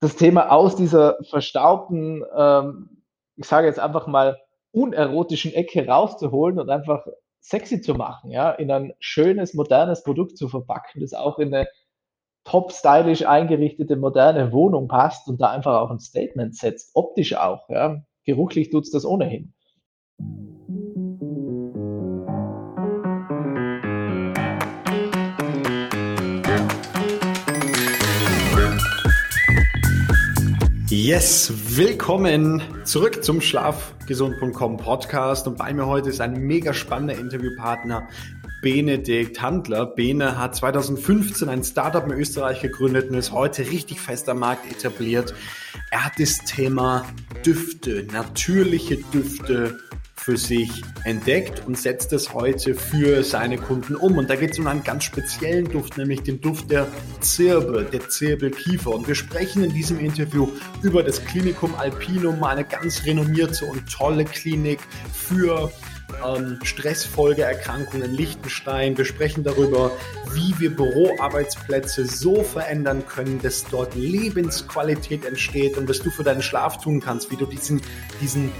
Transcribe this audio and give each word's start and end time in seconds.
das 0.00 0.16
Thema 0.16 0.50
aus 0.50 0.76
dieser 0.76 1.18
verstaubten, 1.24 2.24
ähm, 2.34 3.02
ich 3.36 3.46
sage 3.46 3.66
jetzt 3.66 3.78
einfach 3.78 4.06
mal, 4.06 4.38
unerotischen 4.72 5.52
Ecke 5.52 5.86
rauszuholen 5.86 6.58
und 6.58 6.70
einfach 6.70 7.04
sexy 7.40 7.80
zu 7.80 7.94
machen, 7.94 8.30
ja, 8.30 8.50
in 8.50 8.70
ein 8.70 8.92
schönes, 8.98 9.54
modernes 9.54 10.02
Produkt 10.02 10.36
zu 10.36 10.48
verpacken, 10.48 11.00
das 11.00 11.12
auch 11.12 11.38
in 11.38 11.54
eine 11.54 11.68
top 12.44 12.72
stylisch 12.72 13.26
eingerichtete, 13.26 13.96
moderne 13.96 14.52
Wohnung 14.52 14.88
passt 14.88 15.28
und 15.28 15.40
da 15.40 15.50
einfach 15.50 15.80
auch 15.80 15.90
ein 15.90 15.98
Statement 16.00 16.56
setzt, 16.56 16.90
optisch 16.94 17.34
auch, 17.36 17.68
ja. 17.68 18.02
Geruchlich 18.24 18.70
tut's 18.70 18.90
das 18.90 19.04
ohnehin. 19.04 19.54
Yes, 30.90 31.52
willkommen 31.76 32.64
zurück 32.82 33.22
zum 33.22 33.40
Schlafgesund.com 33.40 34.76
Podcast 34.76 35.46
und 35.46 35.56
bei 35.56 35.72
mir 35.72 35.86
heute 35.86 36.08
ist 36.08 36.20
ein 36.20 36.32
mega 36.32 36.74
spannender 36.74 37.16
Interviewpartner, 37.16 38.08
Benedikt 38.60 39.40
Handler. 39.40 39.86
Bene 39.86 40.36
hat 40.36 40.56
2015 40.56 41.48
ein 41.48 41.62
Startup 41.62 42.04
in 42.04 42.10
Österreich 42.10 42.60
gegründet 42.60 43.08
und 43.08 43.14
ist 43.14 43.30
heute 43.30 43.70
richtig 43.70 44.00
fest 44.00 44.28
am 44.28 44.40
Markt 44.40 44.68
etabliert. 44.68 45.32
Er 45.92 46.06
hat 46.06 46.14
das 46.18 46.38
Thema 46.38 47.06
Düfte, 47.46 48.08
natürliche 48.12 48.96
Düfte 48.96 49.78
für 50.20 50.36
sich 50.36 50.82
entdeckt 51.04 51.66
und 51.66 51.78
setzt 51.78 52.12
es 52.12 52.34
heute 52.34 52.74
für 52.74 53.24
seine 53.24 53.56
Kunden 53.56 53.96
um. 53.96 54.18
Und 54.18 54.28
da 54.28 54.36
geht 54.36 54.50
es 54.50 54.58
um 54.58 54.66
einen 54.66 54.84
ganz 54.84 55.04
speziellen 55.04 55.64
Duft, 55.64 55.96
nämlich 55.96 56.22
den 56.22 56.40
Duft 56.40 56.70
der 56.70 56.86
Zirbe, 57.20 57.84
der 57.90 58.06
Zirbelkiefer. 58.08 58.90
Und 58.90 59.08
wir 59.08 59.14
sprechen 59.14 59.64
in 59.64 59.72
diesem 59.72 59.98
Interview 59.98 60.48
über 60.82 61.02
das 61.02 61.24
Klinikum 61.24 61.74
Alpinum, 61.74 62.44
eine 62.44 62.64
ganz 62.64 63.06
renommierte 63.06 63.64
und 63.64 63.90
tolle 63.90 64.26
Klinik 64.26 64.80
für 65.12 65.72
ähm, 66.26 66.58
Stressfolgeerkrankungen 66.62 68.10
in 68.10 68.14
Liechtenstein. 68.14 68.98
Wir 68.98 69.06
sprechen 69.06 69.42
darüber, 69.42 69.90
wie 70.34 70.54
wir 70.58 70.76
Büroarbeitsplätze 70.76 72.04
so 72.04 72.42
verändern 72.42 73.06
können, 73.06 73.40
dass 73.40 73.64
dort 73.64 73.94
Lebensqualität 73.94 75.24
entsteht 75.24 75.78
und 75.78 75.88
was 75.88 76.00
du 76.00 76.10
für 76.10 76.24
deinen 76.24 76.42
Schlaf 76.42 76.78
tun 76.78 77.00
kannst, 77.00 77.30
wie 77.30 77.36
du 77.36 77.46
diesen, 77.46 77.80
diesen 78.20 78.52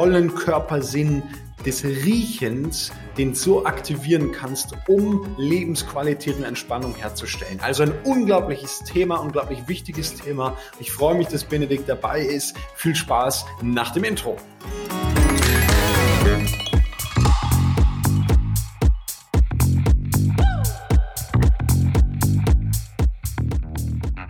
tollen 0.00 0.34
Körpersinn 0.34 1.22
des 1.66 1.84
Riechens, 1.84 2.90
den 3.18 3.34
so 3.34 3.66
aktivieren 3.66 4.32
kannst, 4.32 4.72
um 4.88 5.34
Lebensqualität 5.36 6.38
und 6.38 6.44
Entspannung 6.44 6.94
herzustellen. 6.94 7.60
Also 7.60 7.82
ein 7.82 7.92
unglaubliches 8.04 8.78
Thema, 8.78 9.16
unglaublich 9.16 9.68
wichtiges 9.68 10.14
Thema. 10.14 10.56
Ich 10.78 10.90
freue 10.90 11.16
mich, 11.16 11.26
dass 11.26 11.44
Benedikt 11.44 11.86
dabei 11.86 12.22
ist. 12.22 12.56
Viel 12.76 12.96
Spaß 12.96 13.44
nach 13.60 13.90
dem 13.92 14.04
Intro. 14.04 14.38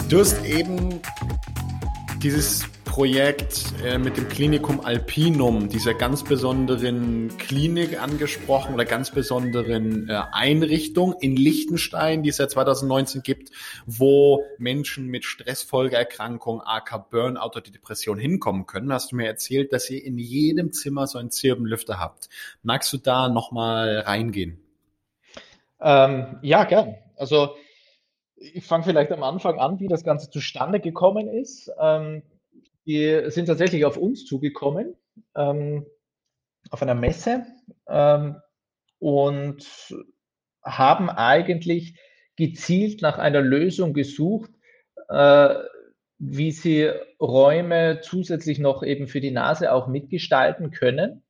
Du 0.08 0.18
hast 0.18 0.44
eben 0.44 1.00
dieses 2.20 2.64
Projekt 3.00 3.72
äh, 3.82 3.96
mit 3.96 4.18
dem 4.18 4.28
Klinikum 4.28 4.82
Alpinum, 4.82 5.70
dieser 5.70 5.94
ganz 5.94 6.22
besonderen 6.22 7.34
Klinik 7.38 7.98
angesprochen 7.98 8.74
oder 8.74 8.84
ganz 8.84 9.10
besonderen 9.10 10.10
äh, 10.10 10.20
Einrichtung 10.32 11.14
in 11.18 11.34
Liechtenstein, 11.34 12.22
die 12.22 12.28
es 12.28 12.36
seit 12.36 12.50
2019 12.50 13.22
gibt, 13.22 13.52
wo 13.86 14.44
Menschen 14.58 15.06
mit 15.06 15.24
Stressfolgeerkrankung, 15.24 16.60
AK 16.60 17.08
Burnout 17.08 17.46
oder 17.56 17.62
Depression 17.62 18.18
hinkommen 18.18 18.66
können. 18.66 18.92
Hast 18.92 19.12
du 19.12 19.16
mir 19.16 19.28
erzählt, 19.28 19.72
dass 19.72 19.88
ihr 19.88 20.04
in 20.04 20.18
jedem 20.18 20.70
Zimmer 20.74 21.06
so 21.06 21.18
einen 21.18 21.30
Zirbenlüfter 21.30 21.98
habt. 21.98 22.28
Magst 22.62 22.92
du 22.92 22.98
da 22.98 23.30
nochmal 23.30 24.00
reingehen? 24.00 24.60
Ähm, 25.80 26.38
ja, 26.42 26.64
gern. 26.64 26.96
Also 27.16 27.56
ich 28.36 28.66
fange 28.66 28.84
vielleicht 28.84 29.10
am 29.10 29.22
Anfang 29.22 29.58
an, 29.58 29.80
wie 29.80 29.88
das 29.88 30.04
Ganze 30.04 30.28
zustande 30.28 30.80
gekommen 30.80 31.28
ist. 31.28 31.70
Ähm, 31.80 32.24
die 32.86 33.22
sind 33.30 33.46
tatsächlich 33.46 33.84
auf 33.84 33.96
uns 33.96 34.24
zugekommen, 34.24 34.96
ähm, 35.36 35.86
auf 36.70 36.82
einer 36.82 36.94
Messe 36.94 37.44
ähm, 37.88 38.36
und 38.98 39.66
haben 40.62 41.10
eigentlich 41.10 41.98
gezielt 42.36 43.02
nach 43.02 43.18
einer 43.18 43.40
Lösung 43.40 43.92
gesucht, 43.92 44.50
äh, 45.08 45.54
wie 46.18 46.52
sie 46.52 46.90
Räume 47.20 48.00
zusätzlich 48.02 48.58
noch 48.58 48.82
eben 48.82 49.08
für 49.08 49.20
die 49.20 49.30
Nase 49.30 49.72
auch 49.72 49.88
mitgestalten 49.88 50.70
können. 50.70 51.22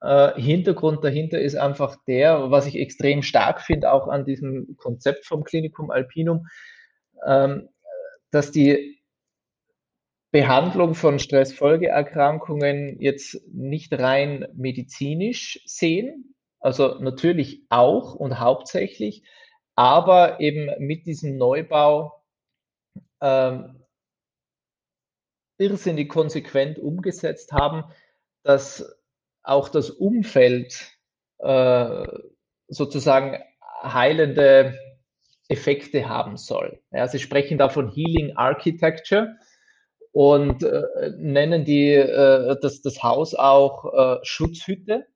Äh, 0.00 0.40
Hintergrund 0.40 1.04
dahinter 1.04 1.40
ist 1.40 1.56
einfach 1.56 1.96
der, 2.06 2.50
was 2.50 2.66
ich 2.66 2.76
extrem 2.76 3.22
stark 3.22 3.60
finde, 3.60 3.92
auch 3.92 4.08
an 4.08 4.24
diesem 4.24 4.76
Konzept 4.76 5.26
vom 5.26 5.44
Klinikum 5.44 5.90
Alpinum, 5.90 6.46
ähm, 7.26 7.68
dass 8.30 8.50
die 8.50 9.01
Behandlung 10.32 10.94
von 10.94 11.18
Stressfolgeerkrankungen 11.18 12.98
jetzt 13.00 13.46
nicht 13.52 13.92
rein 13.92 14.46
medizinisch 14.54 15.62
sehen, 15.66 16.34
also 16.58 16.98
natürlich 17.00 17.66
auch 17.68 18.14
und 18.14 18.40
hauptsächlich, 18.40 19.24
aber 19.76 20.40
eben 20.40 20.70
mit 20.78 21.04
diesem 21.04 21.36
Neubau 21.36 22.24
ähm, 23.20 23.84
irrsinnig 25.58 26.08
konsequent 26.08 26.78
umgesetzt 26.78 27.52
haben, 27.52 27.84
dass 28.42 28.98
auch 29.42 29.68
das 29.68 29.90
Umfeld 29.90 30.92
äh, 31.40 32.06
sozusagen 32.68 33.38
heilende 33.82 34.78
Effekte 35.48 36.08
haben 36.08 36.38
soll. 36.38 36.80
Ja, 36.90 37.06
Sie 37.06 37.18
sprechen 37.18 37.58
da 37.58 37.68
von 37.68 37.90
Healing 37.90 38.34
Architecture 38.36 39.36
und 40.12 40.62
äh, 40.62 40.82
nennen 41.16 41.64
die 41.64 41.88
äh, 41.92 42.56
das, 42.60 42.82
das 42.82 43.02
Haus 43.02 43.34
auch 43.34 43.92
äh, 43.92 44.18
Schutzhütte, 44.22 45.06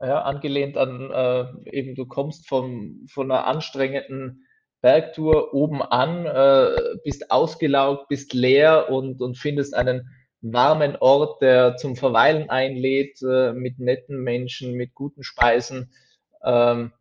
ja, 0.00 0.22
angelehnt 0.22 0.76
an 0.76 1.10
äh, 1.10 1.70
eben 1.70 1.94
du 1.94 2.06
kommst 2.06 2.48
vom, 2.48 3.06
von 3.10 3.30
einer 3.30 3.46
anstrengenden 3.46 4.44
Bergtour 4.80 5.54
oben 5.54 5.82
an, 5.82 6.24
äh, 6.26 6.96
bist 7.02 7.30
ausgelaugt, 7.30 8.08
bist 8.08 8.32
leer 8.32 8.90
und, 8.90 9.20
und 9.20 9.36
findest 9.36 9.74
einen 9.74 10.08
warmen 10.40 10.96
Ort, 10.96 11.42
der 11.42 11.76
zum 11.76 11.96
Verweilen 11.96 12.48
einlädt, 12.48 13.20
äh, 13.22 13.52
mit 13.52 13.80
netten 13.80 14.22
Menschen, 14.22 14.74
mit 14.74 14.94
guten 14.94 15.24
Speisen. 15.24 15.90
Ähm, 16.44 16.92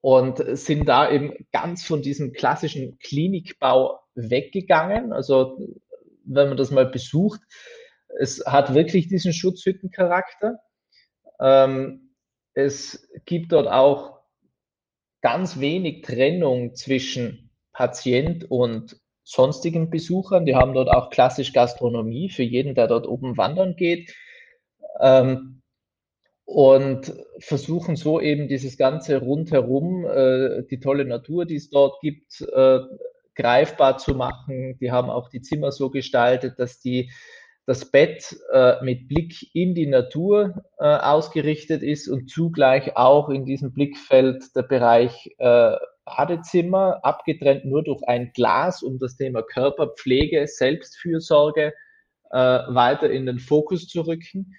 und 0.00 0.38
sind 0.58 0.88
da 0.88 1.10
eben 1.10 1.32
ganz 1.52 1.84
von 1.84 2.02
diesem 2.02 2.32
klassischen 2.32 2.98
Klinikbau 2.98 4.00
weggegangen. 4.14 5.12
Also 5.12 5.58
wenn 6.24 6.48
man 6.48 6.56
das 6.56 6.70
mal 6.70 6.86
besucht, 6.86 7.40
es 8.18 8.44
hat 8.46 8.74
wirklich 8.74 9.08
diesen 9.08 9.32
Schutzhüttencharakter. 9.32 10.58
Ähm, 11.40 12.14
es 12.54 13.08
gibt 13.24 13.52
dort 13.52 13.68
auch 13.68 14.20
ganz 15.22 15.60
wenig 15.60 16.02
Trennung 16.02 16.74
zwischen 16.74 17.50
Patient 17.72 18.50
und 18.50 19.00
sonstigen 19.24 19.88
Besuchern. 19.88 20.44
Die 20.44 20.54
haben 20.54 20.74
dort 20.74 20.88
auch 20.88 21.10
klassisch 21.10 21.52
Gastronomie 21.52 22.28
für 22.28 22.42
jeden, 22.42 22.74
der 22.74 22.88
dort 22.88 23.06
oben 23.06 23.36
wandern 23.36 23.76
geht. 23.76 24.14
Ähm, 25.00 25.62
und 26.44 27.14
versuchen 27.38 27.96
so 27.96 28.20
eben 28.20 28.48
dieses 28.48 28.76
ganze 28.76 29.18
rundherum, 29.18 30.04
äh, 30.04 30.64
die 30.70 30.80
tolle 30.80 31.06
Natur, 31.06 31.46
die 31.46 31.56
es 31.56 31.70
dort 31.70 32.00
gibt, 32.00 32.42
äh, 32.42 32.80
greifbar 33.34 33.98
zu 33.98 34.14
machen. 34.14 34.78
Die 34.80 34.90
haben 34.90 35.10
auch 35.10 35.28
die 35.28 35.42
Zimmer 35.42 35.72
so 35.72 35.90
gestaltet, 35.90 36.58
dass 36.58 36.80
die 36.80 37.10
das 37.66 37.90
Bett 37.90 38.36
äh, 38.52 38.82
mit 38.82 39.08
Blick 39.08 39.54
in 39.54 39.74
die 39.74 39.86
Natur 39.86 40.64
äh, 40.78 40.84
ausgerichtet 40.84 41.82
ist 41.82 42.08
und 42.08 42.28
zugleich 42.28 42.96
auch 42.96 43.28
in 43.28 43.44
diesem 43.44 43.72
Blickfeld 43.72 44.44
der 44.56 44.62
Bereich 44.62 45.30
äh, 45.38 45.76
Badezimmer, 46.04 47.00
abgetrennt 47.04 47.64
nur 47.64 47.84
durch 47.84 48.02
ein 48.08 48.32
Glas, 48.34 48.82
um 48.82 48.98
das 48.98 49.16
Thema 49.16 49.42
Körperpflege, 49.42 50.48
Selbstfürsorge 50.48 51.72
äh, 52.32 52.36
weiter 52.36 53.08
in 53.10 53.26
den 53.26 53.38
Fokus 53.38 53.86
zu 53.86 54.00
rücken 54.00 54.56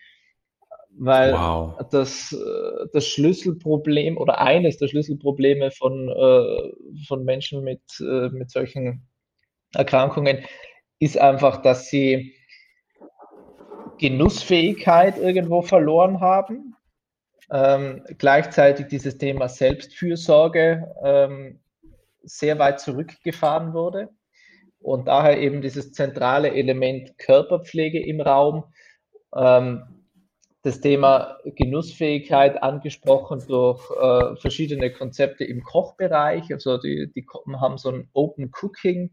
weil 0.97 1.33
wow. 1.33 1.77
das, 1.91 2.33
äh, 2.33 2.87
das 2.93 3.07
Schlüsselproblem 3.07 4.17
oder 4.17 4.39
eines 4.39 4.77
der 4.77 4.87
Schlüsselprobleme 4.87 5.71
von, 5.71 6.09
äh, 6.09 7.05
von 7.07 7.23
Menschen 7.23 7.63
mit, 7.63 7.81
äh, 7.99 8.29
mit 8.29 8.51
solchen 8.51 9.07
Erkrankungen 9.73 10.45
ist 10.99 11.17
einfach, 11.17 11.61
dass 11.61 11.87
sie 11.87 12.33
Genussfähigkeit 13.97 15.17
irgendwo 15.17 15.61
verloren 15.61 16.19
haben. 16.19 16.75
Ähm, 17.51 18.03
gleichzeitig 18.17 18.87
dieses 18.87 19.17
Thema 19.17 19.49
Selbstfürsorge 19.49 20.87
ähm, 21.03 21.59
sehr 22.23 22.57
weit 22.57 22.79
zurückgefahren 22.79 23.73
wurde 23.73 24.09
und 24.79 25.07
daher 25.07 25.39
eben 25.39 25.61
dieses 25.61 25.91
zentrale 25.91 26.51
Element 26.51 27.17
Körperpflege 27.17 28.03
im 28.03 28.21
Raum. 28.21 28.63
Ähm, 29.35 30.02
das 30.63 30.79
Thema 30.79 31.37
Genussfähigkeit 31.43 32.63
angesprochen 32.63 33.43
durch 33.47 33.81
äh, 33.91 34.35
verschiedene 34.37 34.91
Konzepte 34.91 35.43
im 35.43 35.61
Kochbereich. 35.63 36.51
Also 36.53 36.77
die, 36.77 37.11
die 37.13 37.25
haben 37.59 37.77
so 37.77 37.89
ein 37.89 38.09
Open 38.13 38.49
Cooking, 38.61 39.11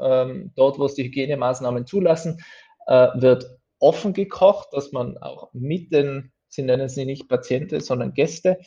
ähm, 0.00 0.52
dort 0.56 0.78
wo 0.78 0.86
es 0.86 0.94
die 0.94 1.04
Hygienemaßnahmen 1.04 1.86
zulassen, 1.86 2.40
äh, 2.86 3.08
wird 3.14 3.46
offen 3.78 4.14
gekocht, 4.14 4.68
dass 4.72 4.92
man 4.92 5.18
auch 5.18 5.50
mit 5.52 5.92
den, 5.92 6.32
sie 6.48 6.62
nennen 6.62 6.88
sie 6.88 7.04
nicht 7.04 7.28
Patienten, 7.28 7.80
sondern 7.80 8.14
Gäste, 8.14 8.58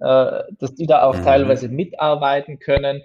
äh, 0.00 0.42
dass 0.58 0.74
die 0.74 0.86
da 0.86 1.02
auch 1.02 1.18
mhm. 1.18 1.24
teilweise 1.24 1.68
mitarbeiten 1.68 2.58
können 2.58 3.02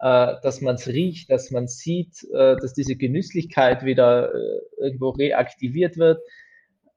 äh, 0.00 0.34
dass 0.42 0.60
man 0.60 0.76
es 0.76 0.86
riecht, 0.86 1.30
dass 1.30 1.50
man 1.50 1.66
sieht, 1.66 2.22
äh, 2.32 2.56
dass 2.56 2.74
diese 2.74 2.94
Genüsslichkeit 2.94 3.84
wieder 3.84 4.32
äh, 4.34 4.60
irgendwo 4.78 5.10
reaktiviert 5.10 5.96
wird. 5.96 6.20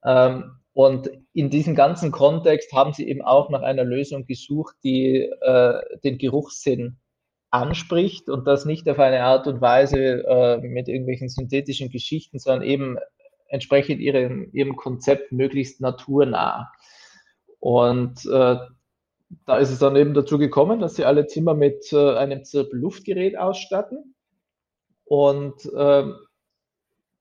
Ähm, 0.03 0.59
und 0.77 1.09
in 1.33 1.49
diesem 1.49 1.73
ganzen 1.73 2.11
Kontext 2.11 2.71
haben 2.71 2.93
sie 2.93 3.09
eben 3.09 3.23
auch 3.23 3.49
nach 3.49 3.63
einer 3.63 3.83
Lösung 3.83 4.27
gesucht, 4.27 4.75
die 4.83 5.21
äh, 5.21 5.73
den 6.03 6.19
Geruchssinn 6.19 6.99
anspricht 7.49 8.29
und 8.29 8.45
das 8.45 8.65
nicht 8.65 8.87
auf 8.87 8.99
eine 8.99 9.23
Art 9.23 9.47
und 9.47 9.59
Weise 9.59 10.23
äh, 10.27 10.57
mit 10.59 10.87
irgendwelchen 10.87 11.29
synthetischen 11.29 11.89
Geschichten, 11.89 12.37
sondern 12.37 12.61
eben 12.61 12.97
entsprechend 13.47 14.01
ihrem, 14.01 14.51
ihrem 14.53 14.75
Konzept 14.75 15.31
möglichst 15.31 15.81
naturnah. 15.81 16.71
Und 17.57 18.23
äh, 18.27 18.57
da 19.47 19.57
ist 19.57 19.71
es 19.71 19.79
dann 19.79 19.95
eben 19.95 20.13
dazu 20.13 20.37
gekommen, 20.37 20.79
dass 20.79 20.93
sie 20.93 21.05
alle 21.05 21.25
Zimmer 21.25 21.55
mit 21.55 21.91
äh, 21.91 22.17
einem 22.17 22.43
Zirkelluftgerät 22.43 23.35
ausstatten. 23.35 24.13
Und 25.05 25.65
äh, 25.65 26.03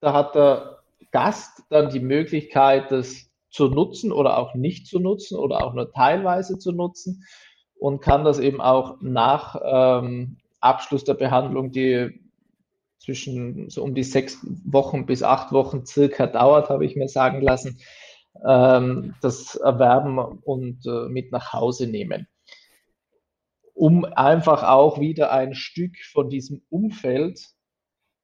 da 0.00 0.12
hat 0.12 0.34
der 0.34 0.82
Gast 1.10 1.62
dann 1.70 1.88
die 1.88 2.00
Möglichkeit, 2.00 2.90
das 2.90 3.30
zu 3.56 3.68
nutzen 3.68 4.12
oder 4.12 4.36
auch 4.36 4.54
nicht 4.54 4.86
zu 4.86 5.00
nutzen 5.00 5.38
oder 5.38 5.64
auch 5.64 5.72
nur 5.72 5.90
teilweise 5.90 6.58
zu 6.58 6.72
nutzen 6.72 7.24
und 7.78 8.00
kann 8.02 8.22
das 8.22 8.38
eben 8.38 8.60
auch 8.60 8.98
nach 9.00 9.56
ähm, 9.64 10.36
Abschluss 10.60 11.04
der 11.04 11.14
Behandlung, 11.14 11.72
die 11.72 12.20
zwischen 12.98 13.70
so 13.70 13.82
um 13.82 13.94
die 13.94 14.02
sechs 14.02 14.44
Wochen 14.64 15.06
bis 15.06 15.22
acht 15.22 15.52
Wochen 15.52 15.86
circa 15.86 16.26
dauert, 16.26 16.68
habe 16.68 16.84
ich 16.84 16.96
mir 16.96 17.08
sagen 17.08 17.40
lassen, 17.40 17.78
ähm, 18.46 19.14
das 19.22 19.54
erwerben 19.56 20.18
und 20.18 20.84
äh, 20.84 21.08
mit 21.08 21.32
nach 21.32 21.54
Hause 21.54 21.86
nehmen. 21.86 22.28
Um 23.72 24.04
einfach 24.04 24.64
auch 24.64 25.00
wieder 25.00 25.32
ein 25.32 25.54
Stück 25.54 25.96
von 26.12 26.28
diesem 26.28 26.62
Umfeld 26.68 27.40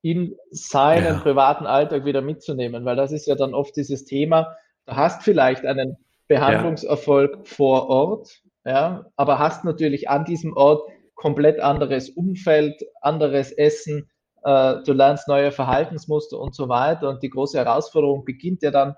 in 0.03 0.37
seinen 0.51 1.15
ja. 1.15 1.21
privaten 1.21 1.65
Alltag 1.65 2.05
wieder 2.05 2.21
mitzunehmen, 2.21 2.85
weil 2.85 2.97
das 2.97 3.13
ist 3.13 3.27
ja 3.27 3.35
dann 3.35 3.55
oft 3.55 3.75
dieses 3.77 4.05
Thema, 4.05 4.57
du 4.87 4.97
hast 4.97 5.23
vielleicht 5.23 5.65
einen 5.65 5.97
Behandlungserfolg 6.29 7.33
ja. 7.33 7.41
vor 7.45 7.89
Ort, 7.89 8.43
ja, 8.65 9.07
aber 9.17 9.39
hast 9.39 9.65
natürlich 9.65 10.09
an 10.09 10.25
diesem 10.25 10.57
Ort 10.57 10.89
komplett 11.15 11.61
anderes 11.61 12.11
Umfeld, 12.11 12.83
anderes 13.01 13.53
Essen, 13.53 14.11
äh, 14.45 14.77
du 14.85 14.93
lernst 14.93 15.29
neue 15.29 15.53
Verhaltensmuster 15.53 16.39
und 16.39 16.55
so 16.55 16.69
weiter. 16.69 17.09
Und 17.09 17.23
die 17.23 17.31
große 17.31 17.59
Herausforderung 17.59 18.25
beginnt 18.25 18.63
ja 18.63 18.71
dann 18.71 18.95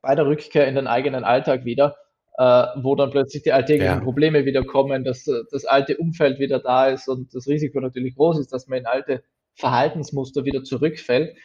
bei 0.00 0.14
der 0.14 0.26
Rückkehr 0.26 0.66
in 0.66 0.74
den 0.74 0.86
eigenen 0.86 1.24
Alltag 1.24 1.64
wieder, 1.64 1.96
äh, 2.38 2.66
wo 2.82 2.94
dann 2.94 3.10
plötzlich 3.10 3.42
die 3.42 3.52
alltäglichen 3.52 3.98
ja. 3.98 4.04
Probleme 4.04 4.44
wieder 4.44 4.64
kommen, 4.64 5.04
dass 5.04 5.24
das 5.24 5.64
alte 5.64 5.96
Umfeld 5.98 6.38
wieder 6.38 6.60
da 6.60 6.86
ist 6.86 7.08
und 7.08 7.34
das 7.34 7.46
Risiko 7.46 7.80
natürlich 7.80 8.14
groß 8.16 8.38
ist, 8.38 8.52
dass 8.52 8.66
man 8.68 8.80
in 8.80 8.86
alte 8.86 9.22
Verhaltensmuster 9.54 10.44
wieder 10.44 10.62
zurückfällt. 10.62 11.36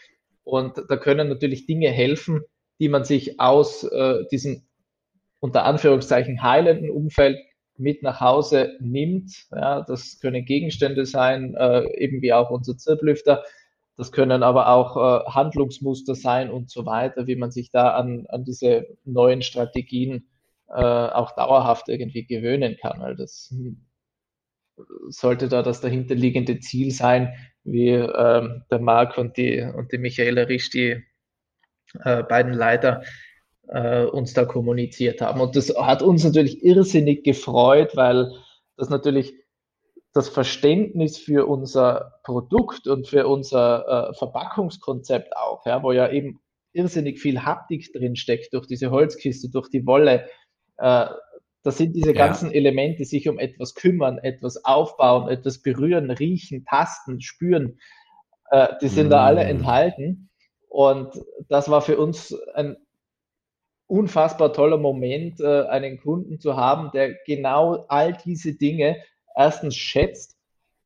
Und 0.44 0.78
da 0.90 0.98
können 0.98 1.28
natürlich 1.28 1.66
Dinge 1.66 1.90
helfen, 1.90 2.42
die 2.80 2.90
man 2.90 3.04
sich 3.04 3.40
aus 3.40 3.84
äh, 3.84 4.26
diesem 4.32 4.64
unter 5.40 5.66
Anführungszeichen 5.66 6.42
heilenden 6.42 6.90
Umfeld 6.90 7.38
mit 7.78 8.04
nach 8.04 8.22
Hause 8.22 8.78
nimmt. 8.80 9.48
Ja, 9.52 9.82
das 9.82 10.20
können 10.20 10.46
Gegenstände 10.46 11.06
sein, 11.06 11.56
äh, 11.56 11.84
eben 11.98 12.22
wie 12.22 12.34
auch 12.34 12.50
unser 12.50 12.78
Zirblüfter, 12.78 13.44
das 13.98 14.12
können 14.12 14.44
aber 14.44 14.70
auch 14.70 14.98
äh, 14.98 15.32
Handlungsmuster 15.32 16.16
sein 16.16 16.52
und 16.52 16.70
so 16.70 16.86
weiter, 16.86 17.28
wie 17.28 17.36
man 17.36 17.52
sich 17.52 17.72
da 17.72 17.92
an, 17.92 18.26
an 18.28 18.44
diese 18.44 18.88
neuen 19.06 19.42
Strategien 19.42 20.28
äh, 20.68 20.82
auch 20.82 21.34
dauerhaft 21.36 21.88
irgendwie 21.88 22.26
gewöhnen 22.26 22.76
kann. 22.82 23.00
Weil 23.00 23.16
das 23.16 23.50
hm, 23.52 23.86
sollte 25.08 25.48
da 25.48 25.64
das 25.64 25.80
dahinterliegende 25.80 26.60
Ziel 26.60 26.92
sein, 26.92 27.34
wie 27.64 27.90
ähm, 27.92 28.64
der 28.70 28.80
Marc 28.80 29.18
und 29.18 29.38
die, 29.38 29.62
und 29.62 29.94
die 29.94 29.98
Michaela 29.98 30.44
Risch, 30.44 30.70
die 30.70 31.02
äh, 32.04 32.24
beiden 32.24 32.54
Leiter, 32.54 33.04
äh, 33.68 34.04
uns 34.06 34.34
da 34.34 34.46
kommuniziert 34.46 35.22
haben. 35.22 35.42
Und 35.42 35.56
das 35.56 35.74
hat 35.76 36.02
uns 36.02 36.24
natürlich 36.24 36.64
irrsinnig 36.64 37.24
gefreut, 37.24 37.96
weil 37.96 38.32
das 38.78 38.90
natürlich 38.90 39.34
das 40.14 40.30
Verständnis 40.30 41.18
für 41.18 41.46
unser 41.46 42.20
Produkt 42.24 42.88
und 42.88 43.08
für 43.08 43.28
unser 43.28 44.12
äh, 44.12 44.14
Verpackungskonzept 44.14 45.36
auch, 45.36 45.66
ja, 45.66 45.84
wo 45.84 45.92
ja 45.92 46.10
eben 46.10 46.40
irrsinnig 46.72 47.20
viel 47.20 47.44
Haptik 47.44 47.92
drin 47.92 48.16
steckt 48.16 48.54
durch 48.54 48.68
diese 48.68 48.92
Holzkiste, 48.92 49.50
durch 49.50 49.70
die 49.70 49.86
Wolle. 49.86 50.30
Äh, 50.78 51.08
das 51.64 51.78
sind 51.78 51.96
diese 51.96 52.14
ja. 52.14 52.28
ganzen 52.28 52.52
Elemente, 52.52 53.06
sich 53.06 53.28
um 53.28 53.40
etwas 53.40 53.74
kümmern, 53.74 54.20
etwas 54.20 54.64
aufbauen, 54.64 55.30
etwas 55.30 55.62
berühren, 55.62 56.12
riechen, 56.12 56.64
tasten, 56.64 57.22
spüren. 57.22 57.80
Äh, 58.52 58.68
die 58.82 58.88
sind 58.88 59.08
mm. 59.08 59.10
da 59.10 59.26
alle 59.26 59.44
mm. 59.44 59.50
enthalten. 59.50 60.30
Und 60.76 61.24
das 61.48 61.72
war 61.72 61.82
für 61.82 61.98
uns 61.98 62.38
ein 62.54 62.76
unfassbar 63.88 64.52
toller 64.52 64.76
Moment, 64.76 65.40
äh, 65.40 65.62
einen 65.68 66.02
Kunden 66.02 66.38
zu 66.42 66.58
haben, 66.58 66.92
der 66.92 67.14
genau 67.26 67.86
all 67.88 68.18
diese 68.26 68.56
Dinge 68.56 68.98
erstens 69.38 69.78
schätzt 69.78 70.36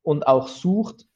und 0.02 0.28
auch 0.28 0.46
sucht 0.46 1.06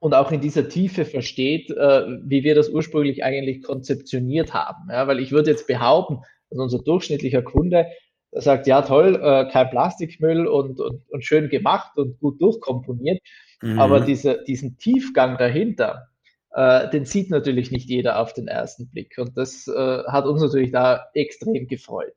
und 0.00 0.14
auch 0.14 0.32
in 0.32 0.40
dieser 0.40 0.68
Tiefe 0.68 1.04
versteht, 1.04 1.70
äh, 1.70 2.04
wie 2.24 2.42
wir 2.42 2.56
das 2.56 2.68
ursprünglich 2.68 3.22
eigentlich 3.22 3.62
konzeptioniert 3.62 4.54
haben. 4.54 4.90
Ja, 4.90 5.06
weil 5.06 5.20
ich 5.20 5.30
würde 5.30 5.52
jetzt 5.52 5.68
behaupten, 5.68 6.18
dass 6.50 6.58
unser 6.58 6.80
durchschnittlicher 6.80 7.42
Kunde 7.42 7.86
sagt, 8.32 8.66
ja 8.66 8.82
toll, 8.82 9.20
äh, 9.22 9.48
kein 9.52 9.70
Plastikmüll 9.70 10.48
und, 10.48 10.80
und, 10.80 11.08
und 11.08 11.24
schön 11.24 11.48
gemacht 11.48 11.96
und 11.96 12.18
gut 12.18 12.42
durchkomponiert, 12.42 13.20
mhm. 13.62 13.78
aber 13.78 14.00
diese, 14.00 14.42
diesen 14.42 14.78
Tiefgang 14.78 15.38
dahinter, 15.38 16.09
äh, 16.52 16.88
den 16.90 17.04
sieht 17.04 17.30
natürlich 17.30 17.70
nicht 17.70 17.88
jeder 17.88 18.18
auf 18.18 18.32
den 18.32 18.48
ersten 18.48 18.88
Blick 18.88 19.16
und 19.18 19.36
das 19.36 19.68
äh, 19.68 20.04
hat 20.04 20.26
uns 20.26 20.42
natürlich 20.42 20.72
da 20.72 21.06
extrem 21.14 21.66
gefreut. 21.66 22.14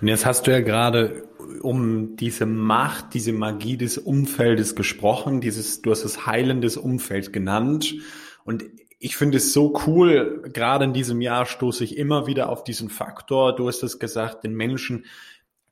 Und 0.00 0.08
jetzt 0.08 0.26
hast 0.26 0.46
du 0.46 0.50
ja 0.50 0.60
gerade 0.60 1.28
um 1.62 2.16
diese 2.16 2.46
Macht, 2.46 3.14
diese 3.14 3.32
Magie 3.32 3.76
des 3.76 3.98
Umfeldes 3.98 4.74
gesprochen, 4.74 5.40
dieses, 5.40 5.82
du 5.82 5.90
hast 5.90 6.04
es 6.04 6.26
heilendes 6.26 6.76
Umfeld 6.76 7.32
genannt. 7.32 7.94
Und 8.44 8.64
ich 8.98 9.16
finde 9.16 9.38
es 9.38 9.52
so 9.52 9.80
cool, 9.86 10.42
gerade 10.52 10.84
in 10.84 10.92
diesem 10.92 11.20
Jahr 11.20 11.46
stoße 11.46 11.84
ich 11.84 11.96
immer 11.96 12.26
wieder 12.26 12.48
auf 12.48 12.64
diesen 12.64 12.90
Faktor, 12.90 13.54
du 13.54 13.68
hast 13.68 13.82
es 13.82 13.98
gesagt, 13.98 14.44
den 14.44 14.54
Menschen 14.54 15.06